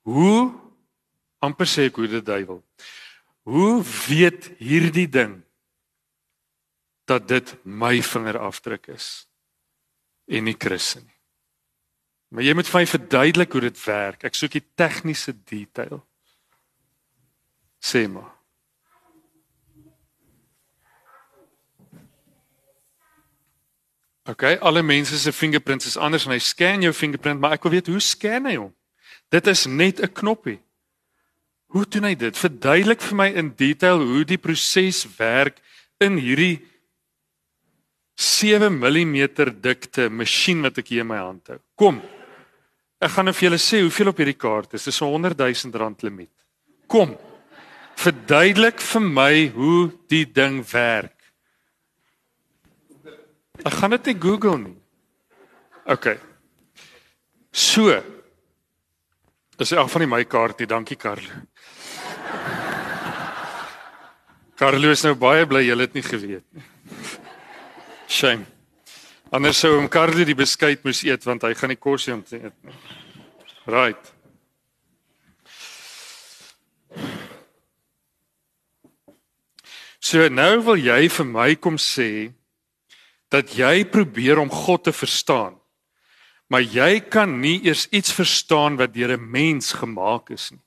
Hoe 0.00 0.52
amper 1.38 1.66
sê 1.66 1.86
ek 1.88 1.96
hoe 1.96 2.08
die 2.08 2.22
duiwel. 2.22 2.62
Hoe 3.44 3.82
weet 4.08 4.52
hierdie 4.58 5.08
ding 5.08 5.42
dat 7.04 7.28
dit 7.28 7.56
my 7.64 8.02
vingerafdruk 8.02 8.88
is 8.88 9.28
en 10.26 10.44
nie 10.44 10.56
Chris 10.58 10.94
nie? 10.94 11.14
Maar 12.28 12.42
jy 12.42 12.54
moet 12.54 12.68
vir 12.68 12.80
my 12.80 12.86
verduidelik 12.86 13.52
hoe 13.52 13.60
dit 13.60 13.84
werk. 13.84 14.24
Ek 14.24 14.34
soek 14.34 14.56
die 14.56 14.64
tegniese 14.74 15.32
detail. 15.44 16.00
Sê 17.78 18.08
maar. 18.10 18.33
OK, 24.24 24.42
alle 24.60 24.82
mense 24.82 25.18
se 25.18 25.32
fingerprints 25.32 25.86
is 25.86 25.98
anders 26.00 26.24
en 26.24 26.32
hy 26.32 26.40
scan 26.40 26.82
jou 26.82 26.92
fingerprint, 26.96 27.40
maar 27.40 27.58
ek 27.58 27.66
wil 27.66 27.76
weet 27.76 27.90
hoe 27.92 28.00
scan 28.00 28.48
hy 28.48 28.54
hom? 28.56 28.70
Dit 29.32 29.46
is 29.50 29.66
net 29.66 30.00
'n 30.00 30.12
knoppie. 30.12 30.60
Hoe 31.74 31.84
doen 31.84 32.04
hy 32.04 32.14
dit? 32.14 32.36
Verduidelik 32.38 33.02
vir 33.02 33.16
my 33.16 33.28
in 33.34 33.50
detail 33.56 33.98
hoe 33.98 34.24
die 34.24 34.38
proses 34.38 35.04
werk 35.18 35.60
in 36.00 36.16
hierdie 36.16 36.62
7 38.16 38.70
mm 38.70 39.16
dikte 39.60 40.08
masjien 40.08 40.62
wat 40.62 40.78
ek 40.78 40.88
hier 40.88 41.02
in 41.02 41.10
my 41.10 41.18
hand 41.18 41.48
hou. 41.48 41.58
Kom. 41.76 42.00
Ek 43.02 43.10
gaan 43.10 43.26
nou 43.26 43.34
vir 43.34 43.50
julle 43.50 43.58
sê 43.58 43.82
hoeveel 43.82 44.08
op 44.08 44.20
hierdie 44.22 44.38
kaart 44.38 44.74
is. 44.74 44.84
Dis 44.84 45.02
'n 45.02 45.10
100 45.10 45.36
000 45.38 45.78
rand 45.78 46.02
limiet. 46.02 46.32
Kom. 46.86 47.18
Verduidelik 47.96 48.80
vir 48.80 49.00
my 49.00 49.48
hoe 49.48 49.92
die 50.08 50.24
ding 50.24 50.64
werk. 50.72 51.13
Ek 53.62 53.76
gaan 53.78 53.94
dit 53.94 54.10
nie 54.10 54.16
Google 54.18 54.58
nie. 54.58 54.76
OK. 55.86 56.16
So. 57.54 58.00
Dis 59.54 59.70
elk 59.70 59.90
van 59.92 60.02
die 60.02 60.10
my 60.10 60.24
kaartie, 60.26 60.66
dankie 60.66 60.98
Karlo. 60.98 61.44
Karlo 64.58 64.90
is 64.90 65.04
nou 65.06 65.14
baie 65.18 65.46
bly 65.46 65.62
jy 65.66 65.76
het 65.78 65.94
nie 65.94 66.02
geweet 66.02 66.44
nie. 66.54 66.66
Shame. 68.10 68.46
Anders 69.34 69.58
sou 69.62 69.72
hom 69.76 69.88
Karlo 69.90 70.26
die 70.26 70.36
beskuit 70.38 70.82
moes 70.86 71.02
eet 71.06 71.24
want 71.26 71.46
hy 71.46 71.54
gaan 71.58 71.72
nie 71.74 71.78
kos 71.78 72.08
hê 72.08 72.14
om 72.14 72.22
te 72.22 72.38
eet 72.38 72.54
nie. 72.62 72.74
Right. 73.70 74.12
So 80.04 80.28
nou 80.28 80.62
wil 80.66 80.78
jy 80.78 81.06
vir 81.08 81.26
my 81.26 81.54
kom 81.56 81.78
sê 81.80 82.34
dat 83.34 83.56
jy 83.58 83.82
probeer 83.90 84.38
om 84.38 84.50
God 84.52 84.86
te 84.86 84.94
verstaan. 84.94 85.56
Maar 86.52 86.62
jy 86.62 87.00
kan 87.10 87.32
nie 87.40 87.58
eers 87.66 87.88
iets 87.90 88.12
verstaan 88.14 88.76
wat 88.78 88.94
deur 88.94 89.16
'n 89.16 89.30
mens 89.30 89.72
gemaak 89.72 90.30
is 90.30 90.50
nie. 90.50 90.62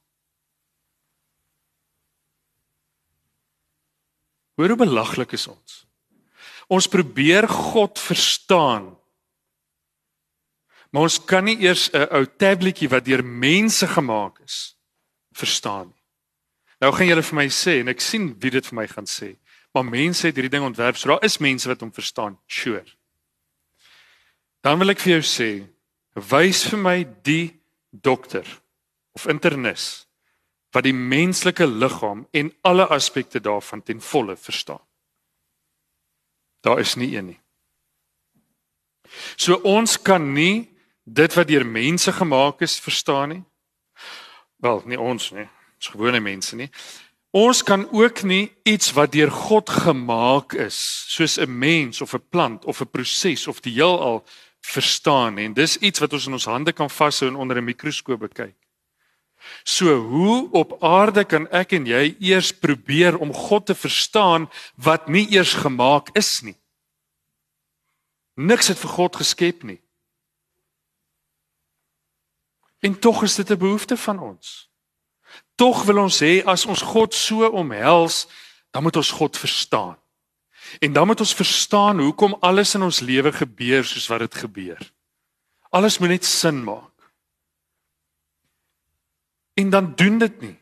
Hoe 4.58 4.76
belaglik 4.76 5.32
is 5.32 5.48
ons? 5.48 5.86
Ons 6.68 6.88
probeer 6.88 7.48
God 7.48 8.00
verstaan. 8.00 8.98
Maar 10.90 11.02
ons 11.02 11.26
kan 11.26 11.44
nie 11.44 11.60
eers 11.62 11.90
'n 11.94 12.08
ou 12.12 12.26
tabletjie 12.26 12.90
wat 12.90 13.06
deur 13.06 13.24
mense 13.24 13.88
gemaak 13.88 14.40
is 14.44 14.76
verstaan 15.32 15.88
nie. 15.88 16.04
Nou 16.80 16.92
gaan 16.92 17.08
julle 17.08 17.24
vir 17.24 17.36
my 17.36 17.48
sê 17.50 17.80
en 17.80 17.88
ek 17.88 18.02
sien 18.02 18.36
wie 18.40 18.52
dit 18.52 18.66
vir 18.66 18.76
my 18.76 18.88
gaan 18.88 19.06
sê. 19.06 19.38
Maar 19.78 19.86
mense 19.86 20.26
het 20.26 20.34
hierdie 20.34 20.50
ding 20.50 20.66
ontwerp. 20.66 20.98
So 20.98 21.08
daar 21.08 21.24
is 21.24 21.38
mense 21.38 21.68
wat 21.70 21.84
hom 21.86 21.94
verstaan. 21.94 22.40
Sure. 22.50 22.86
Dan 24.66 24.80
wil 24.82 24.90
ek 24.90 25.04
vir 25.04 25.12
jou 25.20 25.26
sê, 25.30 25.50
wys 26.18 26.64
vir 26.66 26.80
my 26.82 26.96
die 27.22 27.52
dokter 27.94 28.48
of 29.14 29.28
internis 29.30 30.08
wat 30.74 30.88
die 30.88 30.96
menslike 30.98 31.66
liggaam 31.70 32.26
en 32.34 32.50
alle 32.66 32.88
aspekte 32.94 33.40
daarvan 33.40 33.84
ten 33.86 34.02
volle 34.02 34.34
verstaan. 34.38 34.82
Daar 36.66 36.82
is 36.82 36.96
nie 36.98 37.14
een 37.14 37.30
nie. 37.32 37.40
So 39.38 39.62
ons 39.62 40.00
kan 40.02 40.26
nie 40.34 40.68
dit 41.06 41.38
wat 41.38 41.48
deur 41.54 41.66
mense 41.66 42.12
gemaak 42.18 42.66
is 42.66 42.80
verstaan 42.82 43.30
nie. 43.30 43.44
Wel, 44.58 44.82
nie 44.90 45.00
ons 45.00 45.32
nie. 45.38 45.46
Ons 45.78 45.94
gewone 45.94 46.20
mense 46.20 46.58
nie. 46.58 46.72
Ons 47.38 47.60
kan 47.64 47.84
ook 47.92 48.24
nie 48.26 48.50
iets 48.66 48.94
wat 48.98 49.12
deur 49.14 49.32
God 49.32 49.70
gemaak 49.70 50.56
is, 50.58 50.78
soos 51.12 51.38
'n 51.38 51.58
mens 51.60 52.02
of 52.02 52.14
'n 52.14 52.24
plant 52.30 52.66
of 52.66 52.82
'n 52.82 52.90
proses 52.90 53.48
of 53.48 53.60
die 53.62 53.74
heelal 53.74 54.24
verstaan 54.62 55.36
nie. 55.36 55.46
En 55.46 55.54
dis 55.54 55.78
iets 55.78 56.00
wat 56.00 56.14
ons 56.14 56.26
in 56.26 56.34
ons 56.34 56.46
hande 56.46 56.74
kan 56.74 56.90
vashou 56.90 57.30
en 57.30 57.36
onder 57.36 57.58
'n 57.58 57.64
mikroskoop 57.64 58.20
bekyk. 58.20 58.56
So 59.64 59.96
hoe 59.96 60.52
op 60.52 60.84
aarde 60.84 61.26
kan 61.26 61.48
ek 61.52 61.72
en 61.72 61.86
jy 61.86 62.16
eers 62.20 62.52
probeer 62.52 63.18
om 63.18 63.34
God 63.34 63.66
te 63.66 63.76
verstaan 63.76 64.50
wat 64.76 65.08
nie 65.08 65.28
eers 65.32 65.54
gemaak 65.54 66.10
is 66.14 66.42
nie? 66.42 66.56
Niks 68.36 68.68
het 68.68 68.80
vir 68.80 68.90
God 68.90 69.16
geskep 69.16 69.64
nie. 69.64 69.82
En 72.80 73.00
tog 73.00 73.24
is 73.24 73.36
dit 73.36 73.50
'n 73.50 73.58
behoefte 73.58 73.98
van 73.98 74.20
ons. 74.20 74.67
Tog 75.58 75.84
wil 75.90 76.04
ons 76.06 76.20
hê 76.22 76.44
as 76.46 76.68
ons 76.70 76.84
God 76.86 77.16
so 77.18 77.48
omhels, 77.50 78.28
dan 78.72 78.86
moet 78.86 79.00
ons 79.00 79.10
God 79.18 79.38
verstaan. 79.38 79.96
En 80.84 80.94
dan 80.94 81.08
moet 81.08 81.24
ons 81.24 81.34
verstaan 81.34 82.00
hoekom 82.04 82.38
alles 82.46 82.76
in 82.78 82.86
ons 82.86 83.00
lewe 83.02 83.32
gebeur 83.34 83.86
soos 83.88 84.06
wat 84.12 84.26
dit 84.28 84.36
gebeur. 84.44 84.82
Alles 85.74 85.98
moet 85.98 86.14
net 86.18 86.26
sin 86.26 86.62
maak. 86.64 86.94
En 89.58 89.70
dan 89.74 89.96
doen 89.96 90.18
dit 90.22 90.42
nie. 90.42 90.58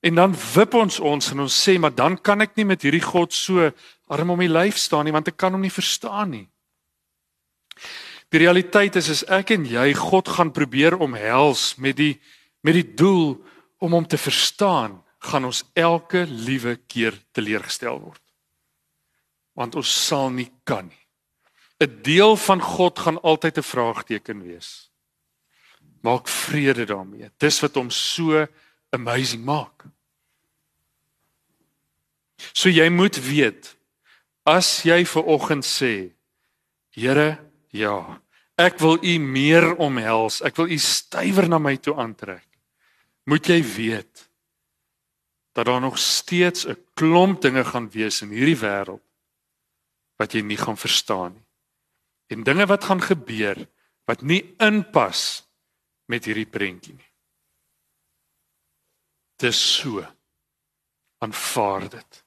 En 0.00 0.14
dan 0.14 0.34
wip 0.54 0.74
ons 0.74 0.98
ons 1.00 1.30
en 1.30 1.40
ons 1.46 1.60
sê 1.62 1.76
maar 1.78 1.94
dan 1.94 2.18
kan 2.18 2.42
ek 2.42 2.56
nie 2.58 2.66
met 2.66 2.82
hierdie 2.82 3.04
God 3.04 3.34
so 3.34 3.70
arm 4.10 4.32
om 4.34 4.42
die 4.42 4.50
lyf 4.50 4.78
staan 4.78 5.06
nie 5.06 5.14
want 5.14 5.30
ek 5.30 5.38
kan 5.38 5.54
hom 5.54 5.62
nie 5.62 5.72
verstaan 5.72 6.34
nie. 6.34 6.46
Die 8.34 8.42
realiteit 8.42 8.98
is 8.98 9.10
as 9.12 9.22
ek 9.30 9.54
en 9.54 9.66
jy 9.70 9.92
God 9.98 10.28
gaan 10.34 10.52
probeer 10.54 10.98
omhels 10.98 11.76
met 11.78 11.98
die 11.98 12.16
met 12.66 12.74
die 12.74 12.94
doel 12.98 13.36
om 13.78 13.94
hom 13.94 14.06
te 14.06 14.18
verstaan, 14.18 14.98
gaan 15.22 15.46
ons 15.46 15.62
elke 15.78 16.24
liewe 16.26 16.76
keer 16.90 17.14
teleurgestel 17.36 18.00
word. 18.00 18.22
Want 19.56 19.78
ons 19.78 19.90
sal 20.06 20.30
nie 20.34 20.50
kan 20.64 20.88
nie. 20.90 21.04
'n 21.80 22.02
Deel 22.02 22.36
van 22.36 22.60
God 22.60 22.98
gaan 22.98 23.20
altyd 23.20 23.58
'n 23.58 23.70
vraagteken 23.72 24.42
wees. 24.42 24.90
Maak 26.00 26.28
vrede 26.28 26.84
daarmee. 26.84 27.30
Dis 27.38 27.60
wat 27.60 27.74
hom 27.74 27.90
so 27.90 28.46
amazing 28.90 29.44
maak. 29.44 29.84
So 32.52 32.68
jy 32.68 32.88
moet 32.88 33.16
weet 33.16 33.76
as 34.44 34.82
jy 34.82 35.04
ver 35.04 35.24
oggend 35.24 35.64
sê 35.64 36.12
Here, 36.96 37.38
ja, 37.68 38.22
ek 38.56 38.78
wil 38.78 38.96
u 39.04 39.18
meer 39.18 39.76
omhels. 39.76 40.40
Ek 40.40 40.56
wil 40.56 40.70
u 40.70 40.78
stywer 40.78 41.48
na 41.48 41.58
my 41.58 41.76
toe 41.76 41.94
aantrek 41.94 42.45
moet 43.26 43.48
jy 43.50 43.58
weet 43.62 44.22
dat 45.56 45.66
daar 45.66 45.80
nog 45.80 45.98
steeds 45.98 46.66
'n 46.66 46.78
klomp 46.94 47.40
dinge 47.40 47.64
gaan 47.64 47.90
wees 47.90 48.20
in 48.22 48.30
hierdie 48.30 48.60
wêreld 48.60 49.04
wat 50.16 50.32
jy 50.32 50.40
nie 50.40 50.56
gaan 50.56 50.76
verstaan 50.76 51.32
nie. 51.32 51.46
En 52.26 52.42
dinge 52.42 52.66
wat 52.66 52.84
gaan 52.84 53.02
gebeur 53.02 53.68
wat 54.04 54.22
nie 54.22 54.54
inpas 54.58 55.48
met 56.04 56.24
hierdie 56.24 56.46
prentjie 56.46 56.94
nie. 56.94 57.12
Dis 59.36 59.74
so. 59.74 60.06
Aanvaar 61.18 61.88
dit. 61.88 62.24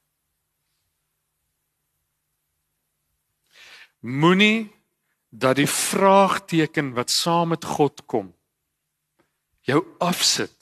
Moenie 4.00 4.72
dat 5.30 5.56
die 5.56 5.70
vraagteken 5.70 6.94
wat 6.94 7.10
saam 7.10 7.48
met 7.48 7.66
God 7.66 8.06
kom 8.06 8.34
jou 9.70 9.82
afsit 9.98 10.59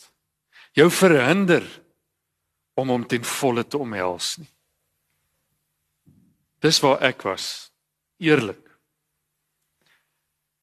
jou 0.78 0.88
verhinder 0.94 1.66
om 2.78 2.94
hom 2.94 3.08
ten 3.10 3.26
volle 3.26 3.66
te 3.66 3.80
omhels 3.82 4.36
nie. 4.38 4.50
Dis 6.62 6.80
waar 6.82 7.02
ek 7.06 7.26
was, 7.26 7.70
eerlik. 8.22 8.62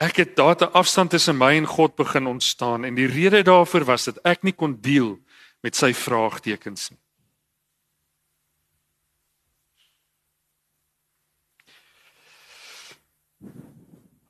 Ek 0.02 0.16
het 0.22 0.36
daar 0.36 0.56
'n 0.58 0.72
afstand 0.74 1.10
tussen 1.10 1.38
my 1.38 1.54
en 1.56 1.66
God 1.66 1.96
begin 1.96 2.26
ontstaan 2.26 2.84
en 2.84 2.94
die 2.94 3.06
rede 3.06 3.42
daarvoor 3.42 3.84
was 3.84 4.04
dat 4.04 4.18
ek 4.24 4.42
nie 4.42 4.52
kon 4.52 4.80
deel 4.80 5.18
met 5.62 5.76
sy 5.76 5.92
vraagtekens 5.94 6.90
nie. 6.90 7.04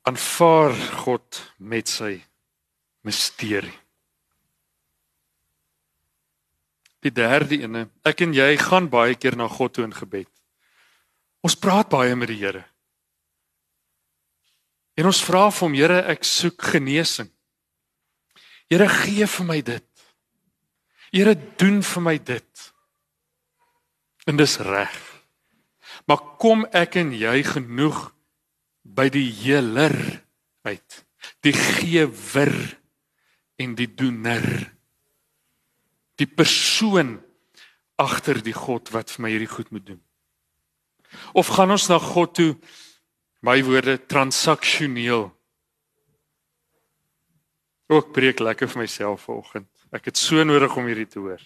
aanvaar 0.05 0.75
God 1.01 1.41
met 1.57 1.89
sy 1.89 2.19
misterie. 3.05 3.84
Die 7.05 7.13
derde 7.13 7.59
ene, 7.61 7.85
ek 8.07 8.23
en 8.25 8.33
jy 8.33 8.55
gaan 8.57 8.89
baie 8.89 9.13
keer 9.19 9.37
na 9.37 9.47
God 9.51 9.75
toe 9.75 9.85
in 9.85 9.93
gebed. 9.93 10.31
Ons 11.45 11.57
praat 11.61 11.91
baie 11.91 12.15
met 12.17 12.31
die 12.31 12.39
Here. 12.41 12.63
En 14.97 15.11
ons 15.11 15.23
vra 15.27 15.49
vir 15.51 15.67
hom, 15.67 15.77
Here, 15.77 15.99
ek 16.09 16.25
soek 16.25 16.71
genesing. 16.73 17.29
Here, 18.71 18.87
gee 18.89 19.27
vir 19.29 19.45
my 19.45 19.59
dit. 19.61 20.05
Here, 21.13 21.35
doen 21.61 21.83
vir 21.85 22.05
my 22.09 22.15
dit. 22.17 22.65
En 24.25 24.41
dis 24.41 24.57
reg. 24.65 24.97
Maar 26.09 26.21
kom 26.41 26.65
ek 26.73 26.97
en 27.01 27.13
jy 27.13 27.37
genoeg 27.45 28.07
by 28.81 29.09
die 29.13 29.29
heler 29.43 29.93
uit 30.65 31.05
die 31.45 31.53
gewer 31.53 32.53
en 33.61 33.75
die 33.77 33.89
doener 33.89 34.45
die 36.21 36.27
persoon 36.27 37.17
agter 38.01 38.41
die 38.43 38.55
God 38.55 38.91
wat 38.95 39.11
vir 39.13 39.25
my 39.25 39.31
hierdie 39.33 39.51
goed 39.51 39.71
moet 39.71 39.85
doen 39.85 40.01
of 41.33 41.51
gaan 41.55 41.71
ons 41.75 41.87
na 41.91 41.99
God 42.01 42.35
toe 42.35 42.51
my 43.45 43.57
woorde 43.63 43.97
transaksioneel 44.09 45.29
ook 47.91 48.13
preek 48.15 48.41
lekker 48.41 48.71
vir 48.71 48.85
myself 48.85 49.27
vanoggend 49.29 49.69
ek 49.95 50.11
het 50.11 50.17
so 50.19 50.43
nodig 50.43 50.73
om 50.75 50.87
hierdie 50.89 51.09
te 51.09 51.21
hoor 51.23 51.43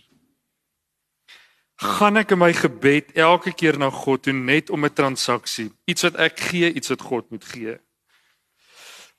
gaan 1.79 2.19
ek 2.19 2.33
in 2.35 2.41
my 2.41 2.51
gebed 2.51 3.13
elke 3.15 3.53
keer 3.55 3.77
na 3.79 3.87
God 3.93 4.25
toe 4.27 4.33
net 4.35 4.69
om 4.69 4.85
'n 4.85 4.93
transaksie, 4.93 5.71
iets 5.87 6.03
wat 6.03 6.15
ek 6.15 6.39
gee, 6.39 6.73
iets 6.73 6.89
wat 6.89 7.01
God 7.01 7.29
moet 7.31 7.45
gee. 7.45 7.79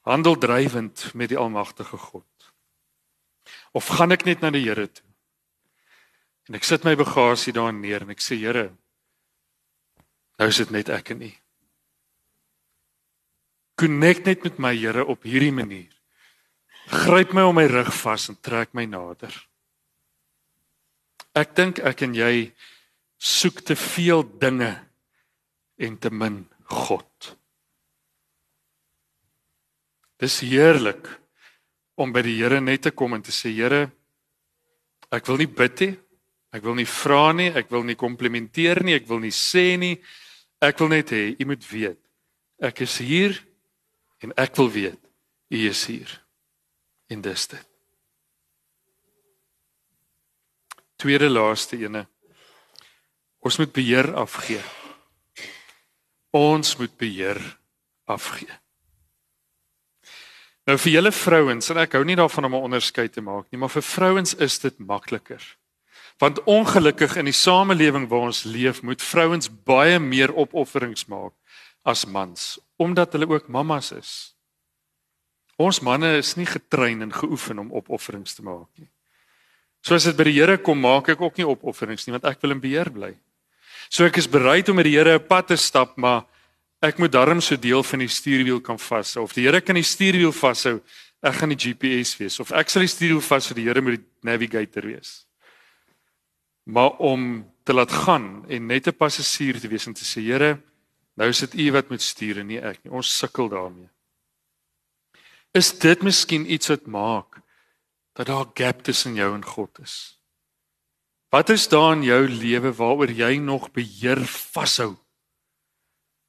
Handel 0.05 0.37
drywend 0.37 1.15
met 1.15 1.29
die 1.29 1.39
almagtige 1.39 1.97
God. 1.97 2.27
Of 3.73 3.87
gaan 3.87 4.13
ek 4.13 4.25
net 4.25 4.41
na 4.41 4.51
die 4.51 4.65
Here 4.65 4.93
toe? 4.93 5.10
En 6.51 6.57
ek 6.59 6.67
sit 6.67 6.83
my 6.83 6.97
bagasie 6.99 7.53
daar 7.55 7.71
neer 7.71 8.03
en 8.03 8.11
ek 8.11 8.23
sê 8.25 8.35
Here, 8.41 8.73
nou 10.35 10.49
is 10.51 10.59
dit 10.59 10.73
net 10.75 10.89
ek 10.91 11.13
en 11.15 11.23
U. 11.23 11.29
Connect 13.79 14.27
net 14.27 14.43
met 14.43 14.59
my 14.59 14.73
Here 14.75 15.05
op 15.07 15.29
hierdie 15.31 15.55
manier. 15.55 15.95
Gryp 16.91 17.37
my 17.39 17.47
om 17.47 17.55
my 17.55 17.69
rug 17.71 17.93
vas 17.95 18.27
en 18.33 18.41
trek 18.43 18.75
my 18.75 18.83
nader. 18.91 19.31
Ek 21.39 21.55
dink 21.55 21.79
ek 21.87 22.03
en 22.09 22.19
jy 22.19 22.51
soek 23.15 23.63
te 23.71 23.79
veel 23.79 24.27
dinge 24.43 24.73
en 25.79 26.03
te 26.03 26.11
min 26.11 26.43
God. 26.67 27.31
Dis 30.19 30.43
heerlik 30.43 31.07
om 31.95 32.11
by 32.11 32.27
die 32.27 32.41
Here 32.43 32.59
net 32.59 32.89
te 32.89 32.91
kom 32.91 33.15
en 33.15 33.23
te 33.23 33.31
sê 33.31 33.55
Here, 33.55 33.87
ek 35.15 35.31
wil 35.31 35.45
nie 35.47 35.53
bid 35.63 35.87
nie, 35.87 35.95
ek 36.53 36.63
wil 36.63 36.75
nie 36.75 36.87
vra 36.87 37.33
nie, 37.33 37.51
ek 37.55 37.71
wil 37.71 37.85
nie 37.87 37.97
komplimenteer 37.97 38.83
nie, 38.85 38.95
ek 38.95 39.09
wil 39.09 39.21
nie 39.21 39.35
sê 39.35 39.77
nie. 39.79 39.97
Ek 40.61 40.79
wil 40.79 40.89
net 40.89 41.11
hê 41.11 41.37
u 41.41 41.47
moet 41.47 41.65
weet 41.65 42.01
ek 42.61 42.83
is 42.85 42.99
hier 43.01 43.33
en 44.21 44.35
ek 44.37 44.53
wil 44.61 44.69
weet 44.69 45.01
u 45.49 45.67
is 45.71 45.87
hier. 45.89 46.11
En 47.09 47.23
dis 47.25 47.47
dit. 47.49 47.71
tweede 51.01 51.31
laaste 51.31 51.79
ene. 51.81 52.05
Ons 53.41 53.57
moet 53.61 53.73
beheer 53.73 54.13
afgee. 54.21 54.61
Ons 56.37 56.77
moet 56.77 56.93
beheer 57.01 57.41
afgee. 58.11 58.53
Nou 60.69 60.77
vir 60.79 60.93
julle 60.93 61.13
vrouens, 61.15 61.71
en 61.73 61.81
ek 61.83 61.97
hou 61.97 62.05
nie 62.05 62.19
daarvan 62.21 62.47
om 62.51 62.55
'n 62.55 62.67
onderskeid 62.69 63.13
te 63.13 63.25
maak 63.25 63.49
nie, 63.51 63.59
maar 63.59 63.73
vir 63.73 63.83
vrouens 63.83 64.35
is 64.35 64.59
dit 64.59 64.79
makliker. 64.79 65.41
Want 66.21 66.43
ongelukkig 66.45 67.17
in 67.17 67.31
die 67.31 67.37
samelewing 67.37 68.05
waar 68.11 68.29
ons 68.29 68.43
leef, 68.45 68.83
moet 68.85 69.03
vrouens 69.03 69.49
baie 69.49 69.97
meer 69.99 70.35
opofferings 70.37 71.07
maak 71.09 71.33
as 71.89 72.05
mans, 72.05 72.59
omdat 72.77 73.17
hulle 73.17 73.29
ook 73.31 73.49
mammas 73.49 73.89
is. 73.97 74.11
Ons 75.61 75.81
manne 75.85 76.19
is 76.19 76.35
nie 76.37 76.49
getrein 76.49 77.01
en 77.05 77.13
geoefen 77.13 77.61
om 77.63 77.73
opofferings 77.73 78.37
te 78.37 78.45
maak 78.45 78.69
nie. 78.77 78.89
So 79.81 79.97
as 79.97 80.05
dit 80.09 80.17
by 80.17 80.27
die 80.29 80.37
Here 80.37 80.59
kom, 80.61 80.81
maak 80.81 81.09
ek 81.09 81.21
ook 81.25 81.41
nie 81.41 81.49
opofferings 81.49 82.05
nie 82.07 82.13
want 82.19 82.29
ek 82.29 82.41
wil 82.45 82.53
in 82.53 82.61
beheer 82.61 82.93
bly. 82.93 83.15
So 83.89 84.05
ek 84.05 84.21
is 84.21 84.29
bereid 84.29 84.69
om 84.69 84.77
met 84.77 84.89
die 84.89 84.97
Here 84.97 85.17
'n 85.17 85.27
pad 85.27 85.49
te 85.49 85.57
stap, 85.57 85.97
maar 85.97 86.27
ek 86.83 86.99
moet 86.99 87.13
darm 87.13 87.41
so 87.41 87.57
deel 87.57 87.83
van 87.83 87.99
die 87.99 88.09
stuurwiel 88.09 88.61
kan 88.61 88.79
vashou. 88.79 89.25
Of 89.25 89.33
die 89.33 89.45
Here 89.45 89.61
kan 89.61 89.75
die 89.75 89.83
stuurwiel 89.83 90.33
vashou, 90.33 90.81
ek 91.23 91.35
gaan 91.35 91.49
die 91.49 91.57
GPS 91.57 92.17
wees 92.19 92.41
of 92.41 92.53
ek 92.53 92.69
sal 92.69 92.83
die 92.83 92.89
stuurwiel 92.89 93.21
vashou, 93.21 93.55
die 93.55 93.65
Here 93.65 93.81
moet 93.81 94.01
die 94.01 94.07
navigator 94.23 94.83
wees. 94.83 95.25
Maar 96.71 96.91
om 97.03 97.47
te 97.63 97.75
laat 97.75 97.93
gaan 97.93 98.45
en 98.49 98.67
net 98.67 98.87
'n 98.87 98.97
passasier 98.97 99.61
te 99.61 99.69
wees 99.69 99.87
en 99.87 99.95
te 99.95 100.05
sê 100.05 100.23
Here, 100.23 100.63
nou 101.15 101.29
is 101.29 101.39
dit 101.39 101.55
U 101.55 101.73
wat 101.73 101.89
moet 101.89 102.03
stuur 102.03 102.39
en 102.39 102.47
nie 102.47 102.61
ek 102.61 102.85
nie. 102.85 102.93
Ons 102.93 103.17
sukkel 103.19 103.49
daarmee. 103.49 103.89
Is 105.53 105.79
dit 105.79 106.03
miskien 106.03 106.53
iets 106.53 106.69
wat 106.69 106.87
maak 106.87 107.41
dat 108.15 108.27
daar 108.27 108.47
'n 108.47 108.55
gap 108.55 108.83
tussen 108.83 109.15
jou 109.15 109.35
en 109.35 109.45
God 109.45 109.79
is. 109.79 110.19
Wat 111.31 111.49
is 111.49 111.69
daar 111.69 111.93
in 111.93 112.03
jou 112.03 112.29
lewe 112.29 112.73
waaroor 112.73 113.11
jy 113.11 113.37
nog 113.37 113.71
beheer 113.73 114.27
vashou? 114.27 114.97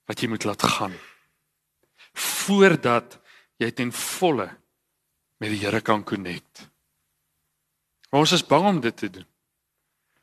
Wat 0.06 0.20
jy 0.20 0.28
moet 0.28 0.44
laat 0.44 0.64
gaan 0.64 0.94
voordat 2.14 3.20
jy 3.56 3.72
ten 3.72 3.92
volle 3.92 4.50
met 5.38 5.50
die 5.50 5.60
Here 5.64 5.82
kan 5.82 6.04
connect. 6.04 6.68
Ons 8.12 8.32
is 8.32 8.46
bang 8.46 8.66
om 8.68 8.80
dit 8.82 8.98
te 8.98 9.10
doen. 9.10 9.31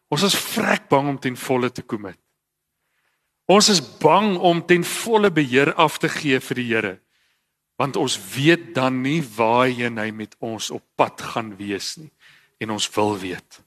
Ons 0.08 0.24
is 0.24 0.36
vrek 0.36 0.88
bang 0.88 1.08
om 1.08 1.18
ten 1.20 1.36
volle 1.36 1.70
te 1.70 1.82
kom 1.82 2.06
met. 2.08 2.18
Ons 3.48 3.68
is 3.72 3.80
bang 4.00 4.36
om 4.36 4.60
ten 4.66 4.84
volle 4.84 5.30
beheer 5.32 5.74
af 5.74 5.98
te 5.98 6.08
gee 6.08 6.40
vir 6.40 6.60
die 6.62 6.70
Here 6.72 6.96
want 7.78 7.96
ons 7.96 8.16
weet 8.34 8.72
dan 8.74 9.02
nie 9.04 9.20
waarheen 9.22 10.00
hy 10.02 10.10
met 10.10 10.34
ons 10.42 10.72
op 10.74 10.82
pad 10.98 11.20
gaan 11.32 11.52
wees 11.60 11.94
nie 12.00 12.10
en 12.58 12.74
ons 12.74 12.88
wil 12.96 13.14
weet. 13.22 13.60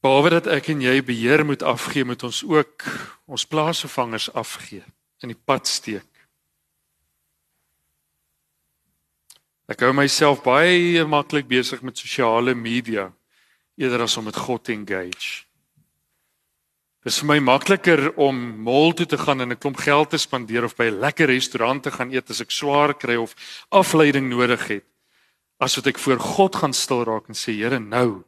Behalwe 0.00 0.30
dat 0.38 0.46
ek 0.48 0.70
en 0.72 0.80
jy 0.80 0.94
beheer 1.04 1.42
moet 1.44 1.62
afgee, 1.66 2.06
moet 2.08 2.22
ons 2.24 2.38
ook 2.46 2.86
ons 3.28 3.44
plaasvervangers 3.50 4.30
afgee 4.32 4.86
in 5.20 5.34
die 5.34 5.36
pad 5.36 5.66
steek. 5.68 6.09
Ek 9.70 9.84
hou 9.86 9.92
myself 9.94 10.42
baie 10.42 11.04
maklik 11.06 11.46
besig 11.46 11.84
met 11.86 11.98
sosiale 11.98 12.56
media 12.58 13.12
eerder 13.78 14.02
as 14.02 14.16
om 14.18 14.26
met 14.26 14.36
God 14.36 14.64
te 14.66 14.74
engage. 14.74 15.46
Dit 17.00 17.14
is 17.14 17.20
vir 17.22 17.30
my 17.30 17.38
makliker 17.40 18.10
om 18.20 18.36
mall 18.66 18.90
toe 18.98 19.06
te 19.06 19.16
gaan 19.16 19.40
en 19.40 19.52
'n 19.52 19.56
klomp 19.56 19.78
geld 19.78 20.10
te 20.10 20.18
spandeer 20.18 20.64
of 20.64 20.76
by 20.76 20.90
'n 20.90 21.00
lekker 21.00 21.26
restaurant 21.26 21.82
te 21.82 21.90
gaan 21.90 22.10
eet 22.12 22.30
as 22.30 22.40
ek 22.40 22.50
swaar 22.50 22.94
kry 22.94 23.16
of 23.16 23.34
afleiding 23.70 24.28
nodig 24.28 24.68
het 24.68 24.84
as 25.60 25.76
wat 25.76 25.86
ek 25.86 25.98
voor 25.98 26.18
God 26.18 26.56
gaan 26.56 26.72
stil 26.72 27.04
raak 27.04 27.28
en 27.28 27.34
sê 27.34 27.52
Here 27.52 27.78
nou 27.78 28.24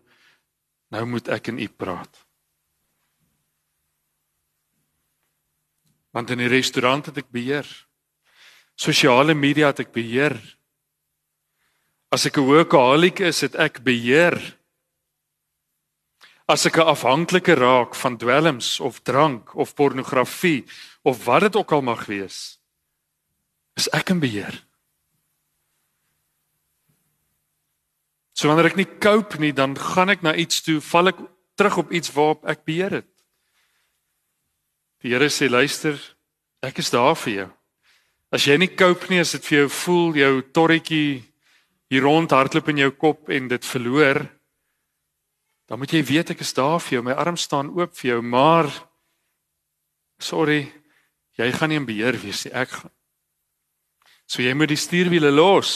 nou 0.93 1.05
moet 1.07 1.29
ek 1.29 1.49
en 1.49 1.59
U 1.59 1.69
praat. 1.69 2.27
Want 6.13 6.31
in 6.31 6.39
die 6.39 6.49
restaurant 6.49 7.07
het 7.07 7.19
ek 7.19 7.31
beheer. 7.33 7.67
Sosiale 8.77 9.35
media 9.35 9.67
het 9.67 9.81
ek 9.81 9.93
beheer. 9.93 10.37
As 12.13 12.27
ek 12.29 12.37
'n 12.37 12.45
workaholic 12.45 13.21
is, 13.25 13.41
het 13.41 13.57
ek 13.57 13.81
beheer 13.81 14.37
as 16.53 16.67
ek 16.67 16.77
'n 16.77 16.91
afhanklike 16.93 17.55
raak 17.55 17.95
van 17.95 18.17
dwelms 18.17 18.81
of 18.81 19.01
drank 19.01 19.55
of 19.55 19.75
pornografie 19.75 20.65
of 21.03 21.25
wat 21.25 21.41
dit 21.41 21.57
ook 21.57 21.73
al 21.73 21.83
mag 21.83 22.05
wees, 22.07 22.59
is 23.77 23.89
ek 23.89 24.11
in 24.11 24.21
beheer. 24.21 24.65
So 28.33 28.49
wanneer 28.49 28.71
ek 28.71 28.77
nie 28.77 28.99
cope 28.99 29.39
nie, 29.39 29.53
dan 29.53 29.77
gaan 29.79 30.11
ek 30.11 30.23
na 30.23 30.35
iets 30.35 30.61
toe, 30.61 30.81
val 30.81 31.09
ek 31.09 31.17
terug 31.57 31.79
op 31.79 31.93
iets 31.93 32.13
waarop 32.13 32.45
ek 32.45 32.65
beheer 32.65 32.91
het. 32.91 33.11
Die 35.01 35.11
Here 35.11 35.29
sê 35.29 35.49
luister, 35.49 35.97
ek 36.63 36.79
is 36.79 36.91
daar 36.91 37.17
vir 37.17 37.33
jou. 37.33 37.51
As 38.33 38.45
jy 38.45 38.57
nie 38.57 38.77
cope 38.77 39.09
nie, 39.09 39.21
as 39.21 39.33
dit 39.33 39.45
vir 39.45 39.59
jou 39.59 39.69
voel 39.69 40.15
jou 40.15 40.43
torretjie 40.53 41.32
hier 41.93 42.07
rond 42.07 42.33
hardloop 42.33 42.71
in 42.73 42.87
jou 42.87 42.93
kop 42.97 43.29
en 43.29 43.51
dit 43.51 43.67
verloor, 43.69 44.23
dan 45.69 45.81
moet 45.81 45.93
jy 45.93 46.01
weet 46.09 46.33
ek 46.33 46.41
is 46.41 46.55
daar 46.57 46.81
vir 46.81 46.97
jou. 46.97 47.03
My 47.05 47.17
arms 47.21 47.45
staan 47.45 47.69
oop 47.77 47.93
vir 47.99 48.15
jou, 48.15 48.23
maar 48.25 48.71
sorry, 50.17 50.65
jy 51.37 51.51
gaan 51.53 51.73
nie 51.73 51.81
in 51.83 51.89
beheer 51.89 52.17
wees 52.23 52.47
nie, 52.47 52.55
ek 52.57 52.73
gaan. 52.79 52.95
So 54.25 54.41
jy 54.41 54.55
moet 54.57 54.73
die 54.73 54.81
stuurwiele 54.81 55.35
los. 55.35 55.75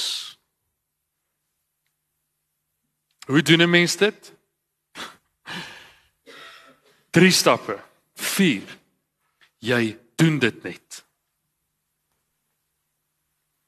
Hoe 3.28 3.42
doen 3.42 3.66
'n 3.66 3.70
mens 3.70 3.96
dit? 4.00 4.32
3 7.12 7.30
stappe. 7.30 7.76
4. 8.14 8.78
Jy 9.58 9.98
doen 10.16 10.38
dit 10.38 10.62
net. 10.62 11.04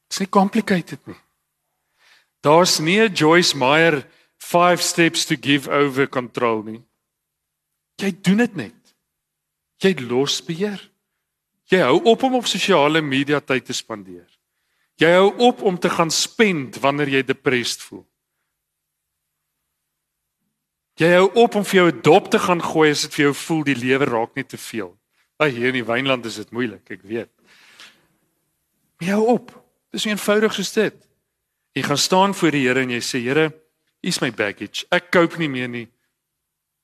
Dit's 0.08 0.20
nie 0.20 0.32
complicated 0.32 1.04
nie. 1.06 1.20
Daar's 2.40 2.78
nie 2.78 3.00
'n 3.00 3.12
Joyce 3.12 3.56
Meyer 3.56 4.06
5 4.38 4.80
steps 4.80 5.24
to 5.26 5.36
give 5.40 5.70
over 5.70 6.08
control 6.08 6.62
nie. 6.62 6.82
Jy 7.96 8.12
doen 8.22 8.36
dit 8.36 8.56
net. 8.56 8.94
Jy 9.82 9.94
los 10.08 10.44
beheer. 10.44 10.90
Jy 11.68 11.78
hou 11.84 11.98
op 12.04 12.22
om 12.22 12.34
op 12.34 12.46
sosiale 12.46 13.02
media 13.04 13.40
tyd 13.40 13.66
te 13.68 13.72
spandeer. 13.72 14.28
Jy 14.98 15.10
hou 15.14 15.34
op 15.50 15.62
om 15.62 15.78
te 15.78 15.90
gaan 15.90 16.10
spend 16.10 16.78
wanneer 16.82 17.08
jy 17.08 17.22
depressed 17.22 17.82
voel. 17.82 18.06
Jy 20.98 21.12
hou 21.14 21.28
op 21.44 21.54
om 21.54 21.64
vir 21.64 21.76
jou 21.80 21.90
'n 21.92 22.00
dop 22.02 22.30
te 22.30 22.38
gaan 22.38 22.62
gooi 22.62 22.90
as 22.90 23.02
dit 23.02 23.14
vir 23.14 23.24
jou 23.24 23.34
voel 23.34 23.62
die 23.64 23.74
lewe 23.74 24.04
raak 24.04 24.34
net 24.34 24.48
te 24.48 24.58
veel. 24.58 24.98
Ag 25.38 25.50
hier 25.50 25.68
in 25.68 25.78
die 25.78 25.86
wynland 25.86 26.26
is 26.26 26.36
dit 26.36 26.50
moeilik, 26.50 26.90
ek 26.90 27.02
weet. 27.02 27.30
Jy 28.98 29.10
hou 29.10 29.26
op. 29.26 29.52
Dis 29.92 30.02
so 30.02 30.10
eenvoudig 30.10 30.52
soos 30.52 30.72
dit. 30.72 31.07
Jy 31.72 31.82
gaan 31.82 31.98
staan 31.98 32.34
voor 32.34 32.50
die 32.50 32.66
Here 32.66 32.80
en 32.80 32.90
jy 32.90 33.00
sê 33.04 33.20
Here, 33.22 33.50
hier's 34.00 34.20
my 34.20 34.30
baggage. 34.30 34.86
Ek 34.90 35.10
koop 35.10 35.38
nie 35.38 35.48
meer 35.48 35.68
nie. 35.68 35.86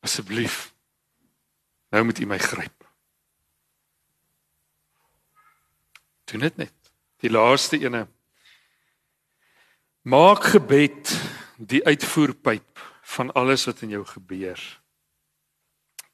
Asseblief. 0.04 0.74
Nou 1.94 2.04
moet 2.04 2.20
U 2.20 2.26
my 2.26 2.38
gryp. 2.38 2.84
Doen 6.24 6.40
dit 6.40 6.56
net. 6.56 6.74
Die 7.22 7.30
laaste 7.30 7.78
ene. 7.80 8.06
Maak 10.04 10.50
gebed 10.52 11.12
die 11.56 11.80
uitvoerpyp 11.86 12.82
van 13.14 13.32
alles 13.32 13.64
wat 13.68 13.84
in 13.86 13.94
jou 13.94 14.02
gebeur. 14.04 14.60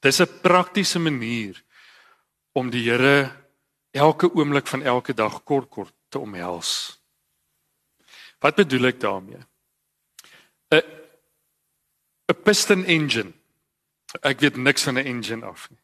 Dis 0.01 0.21
'n 0.21 0.41
praktiese 0.43 0.99
manier 0.99 1.63
om 2.53 2.71
die 2.71 2.91
Here 2.91 3.33
elke 3.91 4.31
oomblik 4.35 4.67
van 4.67 4.83
elke 4.83 5.15
dag 5.15 5.43
kort 5.43 5.69
kort 5.69 5.95
te 6.09 6.19
omhels. 6.19 7.00
Wat 8.41 8.57
bedoel 8.57 8.93
ek 8.93 9.01
daarmee? 9.01 9.45
'n 10.71 10.83
'n 12.31 12.43
piston 12.43 12.85
engine. 12.85 13.33
Ek 14.23 14.41
weet 14.41 14.57
niks 14.57 14.83
van 14.83 14.99
'n 14.99 15.07
engine 15.07 15.47
af 15.47 15.71
nie. 15.71 15.81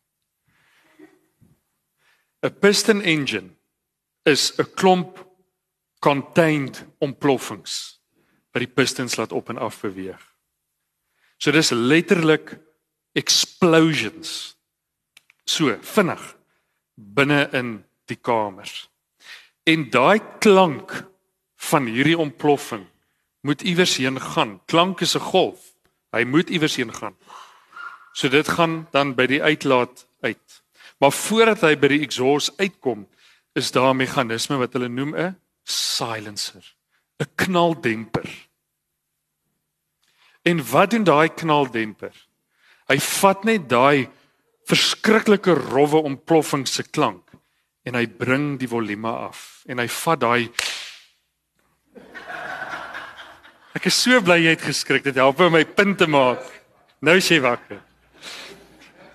'n 2.46 2.58
Piston 2.60 3.02
engine 3.02 3.50
is 4.22 4.52
'n 4.58 4.70
klomp 4.74 5.24
contained 5.98 6.84
ontploffings 6.98 8.00
wat 8.52 8.62
die 8.62 8.72
pistons 8.72 9.16
laat 9.16 9.32
op 9.32 9.48
en 9.48 9.58
af 9.58 9.80
beweeg. 9.80 10.22
So 11.36 11.50
dis 11.52 11.70
letterlik 11.70 12.56
explosions. 13.12 14.56
So 15.44 15.76
vinnig 15.82 16.22
binne 16.94 17.48
in 17.52 17.84
die 18.08 18.16
kamers. 18.16 18.88
En 19.64 19.90
daai 19.90 20.20
klank 20.38 21.04
van 21.70 21.86
hierdie 21.90 22.18
ontploffing 22.18 22.86
moet 23.46 23.62
iewers 23.62 23.96
heen 23.96 24.20
gaan. 24.20 24.60
Klank 24.66 25.00
is 25.00 25.16
'n 25.16 25.28
golf. 25.32 25.60
Hy 26.10 26.24
moet 26.24 26.50
iewers 26.50 26.76
heen 26.76 26.94
gaan. 26.94 27.16
So 28.12 28.28
dit 28.28 28.48
gaan 28.48 28.88
dan 28.90 29.14
by 29.14 29.26
die 29.26 29.42
uitlaat 29.42 30.06
uit. 30.20 30.62
Maar 30.98 31.12
voordat 31.12 31.60
hy 31.60 31.76
by 31.76 31.88
die 31.88 32.00
exhaust 32.00 32.52
uitkom, 32.56 33.06
is 33.52 33.70
daar 33.70 33.92
'n 33.94 33.96
meganisme 33.96 34.56
wat 34.56 34.72
hulle 34.72 34.88
noem 34.88 35.14
'n 35.14 35.36
silencer, 35.64 36.74
'n 37.18 37.28
knaldemper. 37.34 38.48
En 40.42 40.70
wat 40.70 40.90
doen 40.90 41.04
daai 41.04 41.28
knaldemper? 41.28 42.14
Hy 42.86 42.98
vat 42.98 43.44
net 43.44 43.68
daai 43.68 44.08
verskriklike 44.66 45.54
rowwe 45.54 46.02
ontploffing 46.02 46.66
se 46.68 46.82
klank 46.82 47.30
en 47.82 47.94
hy 47.94 48.06
bring 48.06 48.58
die 48.58 48.68
volume 48.68 49.10
af 49.10 49.62
en 49.66 49.78
hy 49.78 49.88
vat 49.88 50.20
daai 50.20 50.50
Ek 53.86 53.92
is 53.92 54.00
so 54.02 54.18
bly 54.18 54.40
jy 54.42 54.50
het 54.50 54.64
geskrik 54.66 55.04
dit 55.06 55.14
help 55.14 55.38
my 55.46 55.60
punt 55.62 56.00
te 56.00 56.08
maak. 56.10 56.42
Nou 57.06 57.12
is 57.20 57.28
jy 57.30 57.36
wakker. 57.38 57.78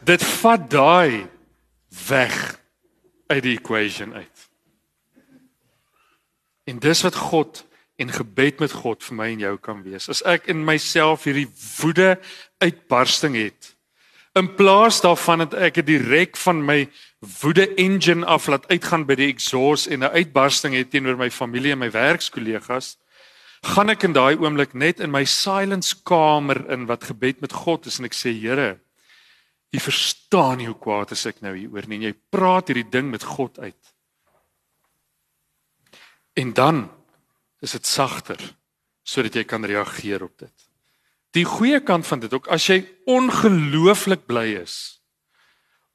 Dit 0.08 0.24
vat 0.24 0.64
daai 0.72 1.28
weg 2.08 2.38
uit 3.28 3.42
die 3.44 3.58
equation 3.58 4.14
uit. 4.16 4.46
En 6.72 6.80
dis 6.80 7.04
wat 7.04 7.20
God 7.20 7.66
en 8.00 8.16
gebed 8.16 8.64
met 8.64 8.72
God 8.72 9.04
vir 9.04 9.20
my 9.20 9.28
en 9.34 9.44
jou 9.44 9.54
kan 9.60 9.84
wees. 9.84 10.08
As 10.08 10.24
ek 10.24 10.48
in 10.48 10.64
myself 10.64 11.28
hierdie 11.28 11.50
woede 11.82 12.16
uitbarsting 12.64 13.36
het, 13.42 13.74
in 14.40 14.54
plaas 14.56 15.02
daarvan 15.04 15.50
dat 15.50 15.60
ek 15.68 15.82
dit 15.82 15.98
direk 15.98 16.40
van 16.48 16.64
my 16.64 16.86
woede 17.42 17.68
engine 17.76 18.24
af 18.24 18.48
laat 18.48 18.72
uitgaan 18.72 19.04
by 19.04 19.20
die 19.20 19.34
exhaust 19.36 19.92
en 19.92 20.08
'n 20.08 20.16
uitbarsting 20.16 20.80
het 20.80 20.96
teenoor 20.96 21.20
my 21.20 21.28
familie 21.28 21.76
en 21.76 21.84
my 21.84 21.92
werkskollegas, 21.92 23.01
gaan 23.62 23.94
ek 23.94 24.04
in 24.04 24.14
daai 24.14 24.36
oomblik 24.42 24.74
net 24.74 25.00
in 25.00 25.12
my 25.14 25.24
silence 25.26 25.96
kamer 26.04 26.64
in 26.74 26.88
wat 26.90 27.04
gebed 27.04 27.42
met 27.42 27.54
God 27.54 27.86
is 27.86 28.00
en 28.00 28.10
ek 28.10 28.18
sê 28.18 28.34
Here, 28.34 28.80
U 29.72 29.80
verstaan 29.80 30.58
nie 30.60 30.68
hoe 30.68 30.76
kwaad 30.76 31.14
is 31.16 31.24
ek 31.30 31.40
nou 31.46 31.54
hieroor 31.56 31.86
nie 31.88 32.02
en 32.02 32.10
jy 32.10 32.16
praat 32.34 32.68
hierdie 32.68 32.90
ding 32.92 33.08
met 33.08 33.24
God 33.24 33.56
uit. 33.64 33.94
En 36.36 36.52
dan 36.54 36.82
is 37.64 37.78
dit 37.78 37.88
sagter 37.88 38.42
sodat 39.08 39.36
jy 39.36 39.46
kan 39.48 39.64
reageer 39.66 40.24
op 40.24 40.34
dit. 40.40 40.68
Die 41.36 41.46
goeie 41.48 41.80
kant 41.84 42.06
van 42.08 42.20
dit 42.20 42.34
ook 42.36 42.50
as 42.52 42.68
jy 42.68 42.82
ongelooflik 43.10 44.28
bly 44.28 44.50
is 44.62 44.76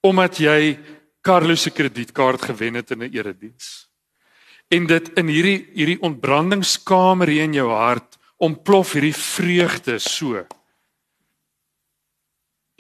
omdat 0.07 0.39
jy 0.39 0.79
Carlos 1.27 1.65
se 1.67 1.73
kredietkaart 1.75 2.45
gewen 2.47 2.79
het 2.79 2.91
in 2.95 3.03
'n 3.03 3.11
erediens. 3.13 3.89
En 4.75 4.87
dit 4.91 5.11
in 5.19 5.31
hierdie 5.31 5.59
hierdie 5.77 6.01
ontbrandingskamer 6.03 7.31
hier 7.31 7.47
in 7.47 7.55
jou 7.55 7.69
hart 7.71 8.19
ontplof 8.43 8.97
hierdie 8.97 9.15
vreugde 9.15 9.99
so. 10.03 10.43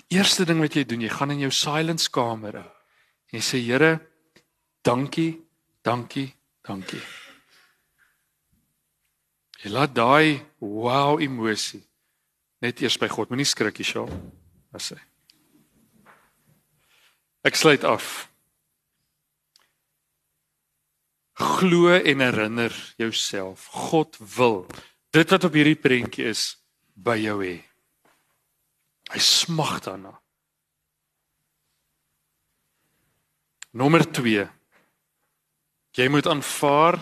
Die 0.02 0.18
eerste 0.18 0.44
ding 0.46 0.60
wat 0.62 0.76
jy 0.76 0.84
doen, 0.84 1.04
jy 1.06 1.12
gaan 1.12 1.32
in 1.34 1.44
jou 1.46 1.52
silence 1.54 2.10
kamer 2.12 2.60
in. 2.62 2.72
Jy 3.34 3.42
sê 3.42 3.58
Here, 3.58 3.96
dankie, 4.86 5.32
dankie, 5.82 6.28
dankie. 6.66 7.02
Jy 9.64 9.72
laat 9.74 9.96
daai 9.96 10.38
wow 10.62 11.18
emosie 11.18 11.82
net 12.62 12.80
eers 12.82 12.98
by 13.00 13.08
God. 13.10 13.30
Moenie 13.30 13.48
skrik 13.48 13.80
hier, 13.80 13.88
Shaal. 13.88 14.10
As 14.76 14.92
hy. 14.94 15.00
Ek 17.46 17.58
sluit 17.58 17.84
af. 17.86 18.28
Glo 21.36 21.92
en 21.92 22.20
herinner 22.20 22.72
jouself. 22.96 23.66
God 23.66 24.16
wil 24.36 24.66
dit 25.12 25.30
wat 25.30 25.44
op 25.44 25.56
hierdie 25.56 25.76
prentjie 25.76 26.30
is 26.32 26.56
by 26.96 27.16
jou 27.20 27.38
hê. 27.44 27.58
Hy 29.12 29.20
smag 29.22 29.78
daarna. 29.84 30.14
Nommer 33.76 34.06
2. 34.08 34.46
Jy 35.96 36.08
moet 36.12 36.28
aanvaar 36.28 36.98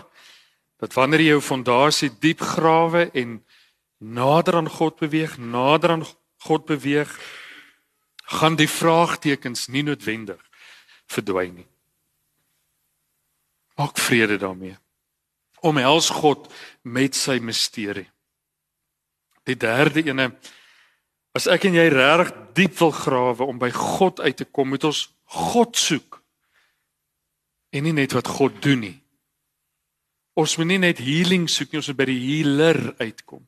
dat 0.83 0.95
wanneer 0.99 1.23
jy 1.23 1.37
jou 1.37 1.43
fondasie 1.43 2.11
diep 2.21 2.43
grawe 2.43 3.07
en 3.15 3.39
nader 4.03 4.59
aan 4.59 4.71
God 4.71 4.99
beweeg, 4.99 5.39
nader 5.39 5.95
aan 5.95 6.07
God 6.45 6.67
beweeg, 6.67 7.15
gaan 8.41 8.59
die 8.59 8.69
vraagtekens 8.69 9.69
nie 9.71 9.85
noodwendig 9.87 10.43
verdwyn 11.07 11.55
nie. 11.63 11.69
Maak 13.75 13.99
vrede 13.99 14.37
daarmee. 14.39 14.77
Omhels 15.65 16.11
God 16.11 16.47
met 16.83 17.17
sy 17.17 17.39
misterie. 17.43 18.07
Die 19.45 19.57
derde 19.57 20.05
ene 20.05 20.31
as 21.35 21.49
ek 21.51 21.67
en 21.67 21.77
jy 21.77 21.89
regtig 21.91 22.31
diep 22.55 22.77
wil 22.79 22.93
grawe 22.95 23.47
om 23.49 23.59
by 23.59 23.73
God 23.75 24.21
uit 24.23 24.37
te 24.39 24.47
kom, 24.47 24.71
moet 24.71 24.85
ons 24.87 25.09
God 25.35 25.75
soek. 25.77 26.21
En 27.75 27.83
nie 27.83 27.95
net 27.97 28.15
wat 28.15 28.31
God 28.31 28.61
doen 28.63 28.85
nie. 28.87 28.99
Ons 30.39 30.55
moet 30.59 30.71
nie 30.71 30.81
net 30.83 31.03
healing 31.03 31.49
soek 31.51 31.73
nie, 31.73 31.81
ons 31.83 31.91
moet 31.91 31.99
by 31.99 32.07
die 32.11 32.23
healer 32.23 32.81
uitkom. 33.03 33.43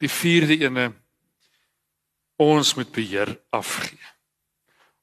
Die 0.00 0.08
vierde 0.08 0.56
ene 0.64 0.86
ons 2.40 2.72
moet 2.78 2.88
beheer 2.92 3.34
afgee. 3.52 4.00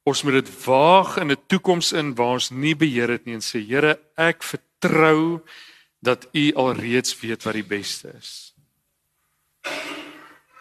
Ons 0.07 0.23
moet 0.23 0.39
dit 0.39 0.51
waag 0.63 1.17
in 1.19 1.31
'n 1.31 1.45
toekoms 1.47 1.91
in 1.91 2.15
waar 2.15 2.39
ons 2.39 2.49
nie 2.49 2.75
beheer 2.75 3.09
het 3.09 3.25
nie 3.25 3.33
en 3.33 3.43
sê 3.43 3.59
Here, 3.59 3.99
ek 4.15 4.43
vertrou 4.43 5.43
dat 5.99 6.27
U 6.33 6.53
alreeds 6.55 7.19
weet 7.19 7.43
wat 7.43 7.53
die 7.53 7.63
beste 7.67 8.13
is. 8.15 8.53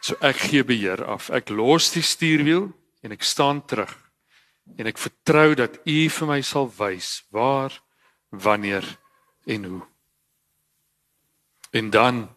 So 0.00 0.16
ek 0.20 0.37
gee 0.37 0.64
beheer 0.64 1.04
af. 1.04 1.30
Ek 1.30 1.48
los 1.48 1.92
die 1.92 2.02
stuurwiel 2.02 2.72
en 3.02 3.12
ek 3.12 3.22
staan 3.22 3.64
terug. 3.66 3.94
En 4.76 4.87
ek 4.87 4.98
vertrou 4.98 5.54
dat 5.54 5.78
U 5.87 6.09
vir 6.09 6.26
my 6.26 6.40
sal 6.42 6.72
wys 6.78 7.24
waar, 7.30 7.82
wanneer 8.30 8.98
en 9.46 9.64
hoe. 9.64 9.82
En 11.70 11.90
dan 11.90 12.28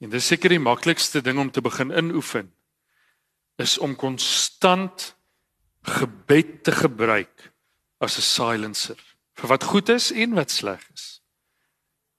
en 0.00 0.10
dis 0.10 0.26
seker 0.26 0.48
die 0.48 0.62
maklikste 0.62 1.20
ding 1.20 1.38
om 1.38 1.50
te 1.50 1.60
begin 1.60 1.90
inoefen 1.90 2.52
is 3.56 3.78
om 3.78 3.96
konstant 3.96 5.17
gebed 5.88 6.62
te 6.64 6.72
gebruik 6.72 7.52
as 8.00 8.18
'n 8.18 8.22
silencer 8.22 9.00
vir 9.38 9.48
wat 9.48 9.64
goed 9.64 9.88
is 9.88 10.10
en 10.12 10.34
wat 10.34 10.50
sleg 10.50 10.82
is. 10.94 11.20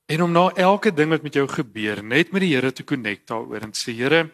En 0.09 0.21
om 0.21 0.31
na 0.31 0.49
elke 0.55 0.91
ding 0.93 1.09
wat 1.09 1.21
met 1.21 1.33
jou 1.33 1.47
gebeur, 1.47 2.03
net 2.03 2.31
met 2.31 2.41
die 2.41 2.55
Here 2.55 2.71
te 2.71 2.83
connect 2.83 3.27
daaroor 3.27 3.61
en 3.61 3.73
sê 3.77 3.93
Here, 3.93 4.31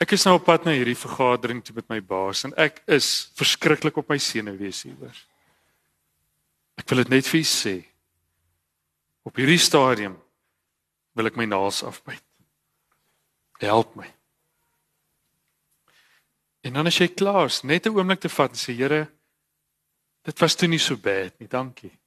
ek 0.00 0.12
is 0.12 0.24
nou 0.24 0.34
op 0.36 0.44
pad 0.44 0.64
na 0.64 0.72
hierdie 0.72 0.98
vergadering 0.98 1.64
toe 1.64 1.74
met 1.74 1.88
my 1.88 2.00
baas 2.00 2.44
en 2.44 2.52
ek 2.56 2.82
is 2.86 3.30
verskriklik 3.34 3.96
op 3.96 4.08
my 4.08 4.18
senuwees 4.18 4.82
hieroor. 4.82 5.16
Ek 6.76 6.88
wil 6.88 7.04
dit 7.04 7.08
net 7.08 7.26
vir 7.26 7.40
u 7.40 7.44
sê. 7.44 7.76
Op 9.24 9.36
hierdie 9.36 9.60
stadium 9.60 10.16
wil 11.16 11.26
ek 11.26 11.36
my 11.36 11.44
naels 11.44 11.82
afbyt. 11.84 12.24
Help 13.60 13.96
my. 13.96 14.19
En 16.60 16.72
dan 16.72 16.86
as 16.86 16.98
jy 17.00 17.08
klaar 17.08 17.48
is, 17.48 17.62
net 17.62 17.86
'n 17.86 17.96
oomblik 17.96 18.20
te 18.20 18.28
vat 18.28 18.50
en 18.50 18.56
sê 18.56 18.76
Here, 18.76 19.10
dit 20.22 20.38
was 20.38 20.54
toe 20.54 20.68
nie 20.68 20.78
so 20.78 20.96
bad 20.96 21.38
nie, 21.38 21.48
dankie. 21.48 22.00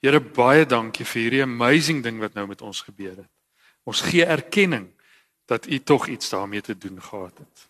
Here 0.00 0.20
baie 0.20 0.64
dankie 0.64 1.04
vir 1.04 1.22
hierdie 1.22 1.42
amazing 1.42 2.02
ding 2.02 2.20
wat 2.20 2.34
nou 2.34 2.46
met 2.46 2.62
ons 2.62 2.80
gebeur 2.80 3.16
het. 3.16 3.32
Ons 3.84 4.00
gee 4.00 4.24
erkenning 4.24 4.88
dat 5.44 5.66
u 5.66 5.78
tog 5.78 6.08
iets 6.08 6.30
daarmee 6.30 6.60
te 6.60 6.78
doen 6.78 7.02
gehad 7.02 7.38
het. 7.38 7.68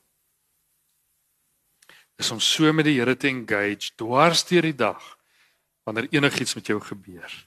Is 2.16 2.30
om 2.30 2.40
so 2.40 2.72
met 2.72 2.84
die 2.84 2.98
Here 2.98 3.16
te 3.16 3.28
engage 3.28 3.94
dwars 3.96 4.44
deur 4.46 4.62
die 4.62 4.76
dag 4.76 5.18
wanneer 5.82 6.06
enigiets 6.10 6.54
met 6.54 6.66
jou 6.66 6.80
gebeur. 6.80 7.46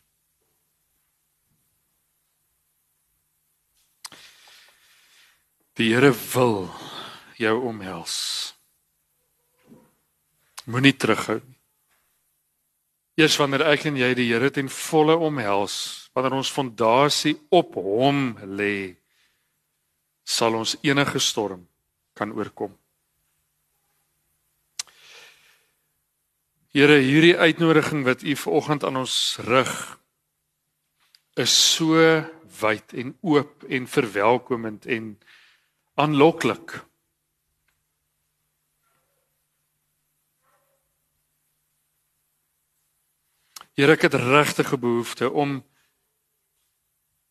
Die 5.74 5.94
Here 5.94 6.12
wil 6.34 6.68
jou 7.40 7.56
omhels. 7.70 8.16
Moenie 10.66 10.96
terughou 10.96 11.40
nie. 11.42 11.60
Eers 13.20 13.36
wanneer 13.38 13.62
ek 13.70 13.86
en 13.90 13.98
jy 14.00 14.10
die 14.18 14.30
Here 14.32 14.50
ten 14.50 14.70
volle 14.74 15.14
omhels, 15.22 15.76
wanneer 16.18 16.34
ons 16.40 16.50
fondasie 16.50 17.36
op 17.54 17.76
hom 17.78 18.32
lê, 18.58 18.96
sal 20.26 20.56
ons 20.58 20.74
enige 20.82 21.20
storm 21.22 21.68
kan 22.18 22.34
oorkom. 22.34 22.74
Here, 26.74 26.98
hierdie 27.06 27.36
uitnodiging 27.38 28.02
wat 28.08 28.24
U 28.26 28.34
vanoggend 28.34 28.86
aan 28.88 28.98
ons 29.04 29.38
rig 29.46 29.74
is 31.38 31.54
so 31.54 32.02
wyd 32.62 32.96
en 32.98 33.14
oop 33.22 33.66
en 33.70 33.86
verwelkomend 33.90 34.88
en 34.90 35.12
aanloklik. 36.02 36.80
Here 43.74 43.96
ek 43.96 44.06
het 44.06 44.14
regtig 44.14 44.74
'n 44.74 44.80
behoefte 44.80 45.32
om 45.32 45.64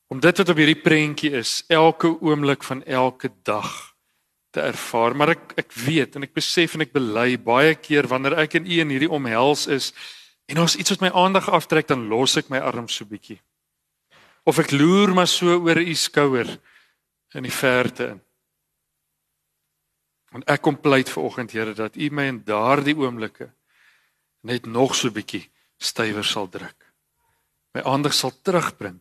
om 0.09 0.21
dit 0.21 0.37
wat 0.37 0.49
op 0.49 0.57
hierdie 0.57 0.83
prentjie 0.83 1.31
is 1.31 1.65
elke 1.69 2.21
oomblik 2.21 2.63
van 2.63 2.85
elke 2.85 3.31
dag 3.43 3.95
te 4.51 4.61
ervaar. 4.61 5.17
Maar 5.17 5.29
ek 5.29 5.53
ek 5.57 5.73
weet 5.73 6.17
en 6.17 6.23
ek 6.23 6.35
besef 6.35 6.75
en 6.75 6.81
ek 6.81 6.93
bely 6.93 7.39
baie 7.39 7.75
keer 7.75 8.07
wanneer 8.07 8.37
ek 8.39 8.55
in 8.55 8.67
U 8.67 8.81
in 8.81 8.91
hierdie 8.91 9.11
omhels 9.11 9.67
is 9.67 9.93
en 10.47 10.59
as 10.59 10.77
iets 10.77 10.91
wat 10.91 11.01
my 11.01 11.11
aandag 11.15 11.49
aftrek 11.49 11.87
dan 11.89 12.09
los 12.09 12.37
ek 12.37 12.51
my 12.51 12.59
arms 12.59 12.95
so 12.95 13.05
bietjie. 13.05 13.41
Of 14.45 14.59
ek 14.59 14.73
loer 14.73 15.15
maar 15.15 15.31
so 15.31 15.47
oor 15.47 15.79
U 15.79 15.95
skouer 15.95 16.59
in 17.35 17.43
die 17.43 17.55
verte 17.55 18.09
in. 18.09 18.21
En 20.33 20.43
ek 20.47 20.63
kom 20.63 20.81
pleit 20.81 21.09
vir 21.09 21.23
oggend 21.23 21.53
Here 21.53 21.75
dat 21.75 21.97
U 21.97 22.11
my 22.11 22.27
in 22.27 22.45
daardie 22.45 22.97
oomblikke 22.97 23.53
net 24.43 24.67
nog 24.67 24.95
so 24.95 25.11
bietjie 25.11 25.49
stywer 25.83 26.25
sal 26.25 26.49
druk. 26.49 26.89
My 27.75 27.83
aandag 27.89 28.15
sal 28.15 28.35
terugbring 28.43 29.01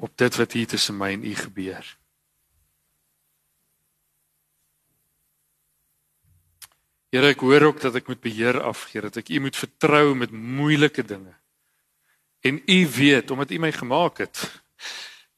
op 0.00 0.12
dit 0.16 0.36
wat 0.36 0.52
hier 0.56 0.68
tussen 0.68 0.96
my 0.96 1.12
en 1.12 1.24
u 1.24 1.34
gebeur. 1.36 1.96
Here 7.10 7.32
ek 7.34 7.42
hoor 7.42 7.66
ook 7.72 7.80
dat 7.82 7.98
ek 7.98 8.06
moet 8.06 8.22
beheer 8.22 8.60
afgee, 8.62 9.02
dat 9.02 9.18
ek 9.18 9.32
u 9.34 9.40
moet 9.42 9.58
vertrou 9.58 10.14
met 10.14 10.30
moeilike 10.30 11.02
dinge. 11.02 11.34
En 12.46 12.62
u 12.64 12.78
weet 12.96 13.30
omdat 13.30 13.50
u 13.50 13.58
my 13.58 13.72
gemaak 13.72 14.22
het 14.22 14.46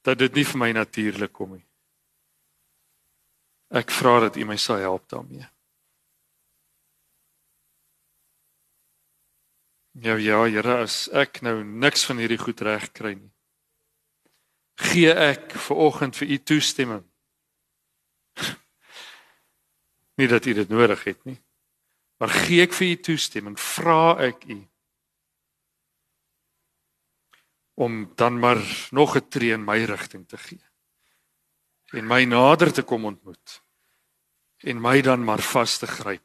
dat 0.07 0.19
dit 0.19 0.35
nie 0.35 0.45
vir 0.47 0.59
my 0.61 0.71
natuurlik 0.77 1.33
kom 1.33 1.57
nie. 1.57 1.67
Ek 3.73 3.91
vra 3.91 4.19
dat 4.29 4.37
u 4.37 4.45
my 4.45 4.59
sal 4.61 4.83
help 4.85 5.09
daarmee. 5.09 5.47
Ja 9.93 10.17
ja, 10.17 10.45
Here, 10.49 10.79
as 10.83 11.09
ek 11.13 11.43
nou 11.45 11.61
niks 11.65 12.07
van 12.09 12.17
hierdie 12.23 12.41
goed 12.41 12.61
reg 12.65 12.89
kry 12.97 13.13
nie. 13.19 13.33
Gee 14.81 15.13
ek 15.13 15.53
ver 15.53 15.77
oggend 15.85 16.17
vir 16.17 16.33
u 16.33 16.39
toestemming. 16.39 17.05
nie 20.19 20.29
dat 20.33 20.49
u 20.49 20.55
dit 20.57 20.73
nodig 20.73 21.05
het 21.05 21.21
nie. 21.29 21.37
Maar 22.17 22.33
gee 22.47 22.65
ek 22.65 22.73
vir 22.73 22.89
u 22.89 22.97
toestemming, 23.13 23.59
vra 23.61 24.17
ek 24.25 24.47
u 24.49 24.63
om 27.83 28.13
dan 28.17 28.39
maar 28.39 28.61
nog 28.91 29.17
'n 29.17 29.29
tree 29.29 29.53
in 29.53 29.65
my 29.65 29.85
rigting 29.85 30.29
te 30.29 30.37
gee. 30.37 30.65
En 31.93 32.07
my 32.07 32.25
nader 32.25 32.73
te 32.73 32.83
kom 32.83 33.05
ontmoet. 33.05 33.63
En 34.57 34.81
my 34.81 35.01
dan 35.01 35.25
maar 35.25 35.41
vas 35.41 35.79
te 35.79 35.87
gryp 35.87 36.25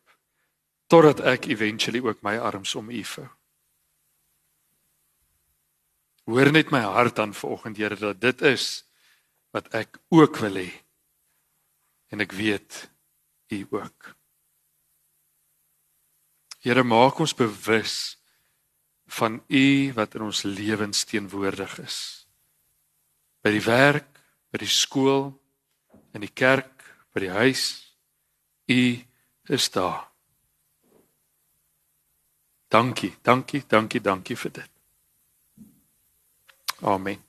totdat 0.87 1.19
ek 1.19 1.45
eventually 1.45 1.99
ook 1.99 2.21
my 2.21 2.37
arms 2.37 2.75
om 2.75 2.89
u 2.89 3.03
vou. 3.03 3.36
Hoor 6.27 6.51
net 6.51 6.73
my 6.75 6.83
hart 6.83 7.15
dan 7.15 7.33
vanoggend 7.33 7.77
Here 7.79 7.95
dat 7.95 8.19
dit 8.21 8.41
is 8.41 8.83
wat 9.55 9.71
ek 9.75 9.99
ook 10.11 10.37
wil 10.43 10.59
hê. 10.59 10.69
En 12.11 12.19
ek 12.23 12.35
weet 12.35 12.83
u 13.55 13.63
ook. 13.79 14.11
Here 16.67 16.83
maak 16.83 17.19
ons 17.23 17.35
bewus 17.35 18.17
van 19.07 19.39
u 19.47 19.93
wat 19.95 20.15
in 20.19 20.27
ons 20.27 20.43
lewens 20.43 21.05
teenwoordig 21.07 21.77
is. 21.79 21.99
By 23.39 23.53
die 23.55 23.63
werk, 23.63 24.09
by 24.51 24.59
die 24.59 24.71
skool, 24.71 25.31
in 26.11 26.25
die 26.25 26.33
kerk, 26.33 26.83
by 27.15 27.23
die 27.23 27.31
huis. 27.31 27.63
U 28.67 28.81
is 29.47 29.69
daar. 29.71 30.09
Dankie, 32.67 33.13
dankie, 33.23 33.63
dankie, 33.63 34.03
dankie 34.03 34.35
vir 34.35 34.59
dit. 34.59 34.76
Amen. 36.83 37.26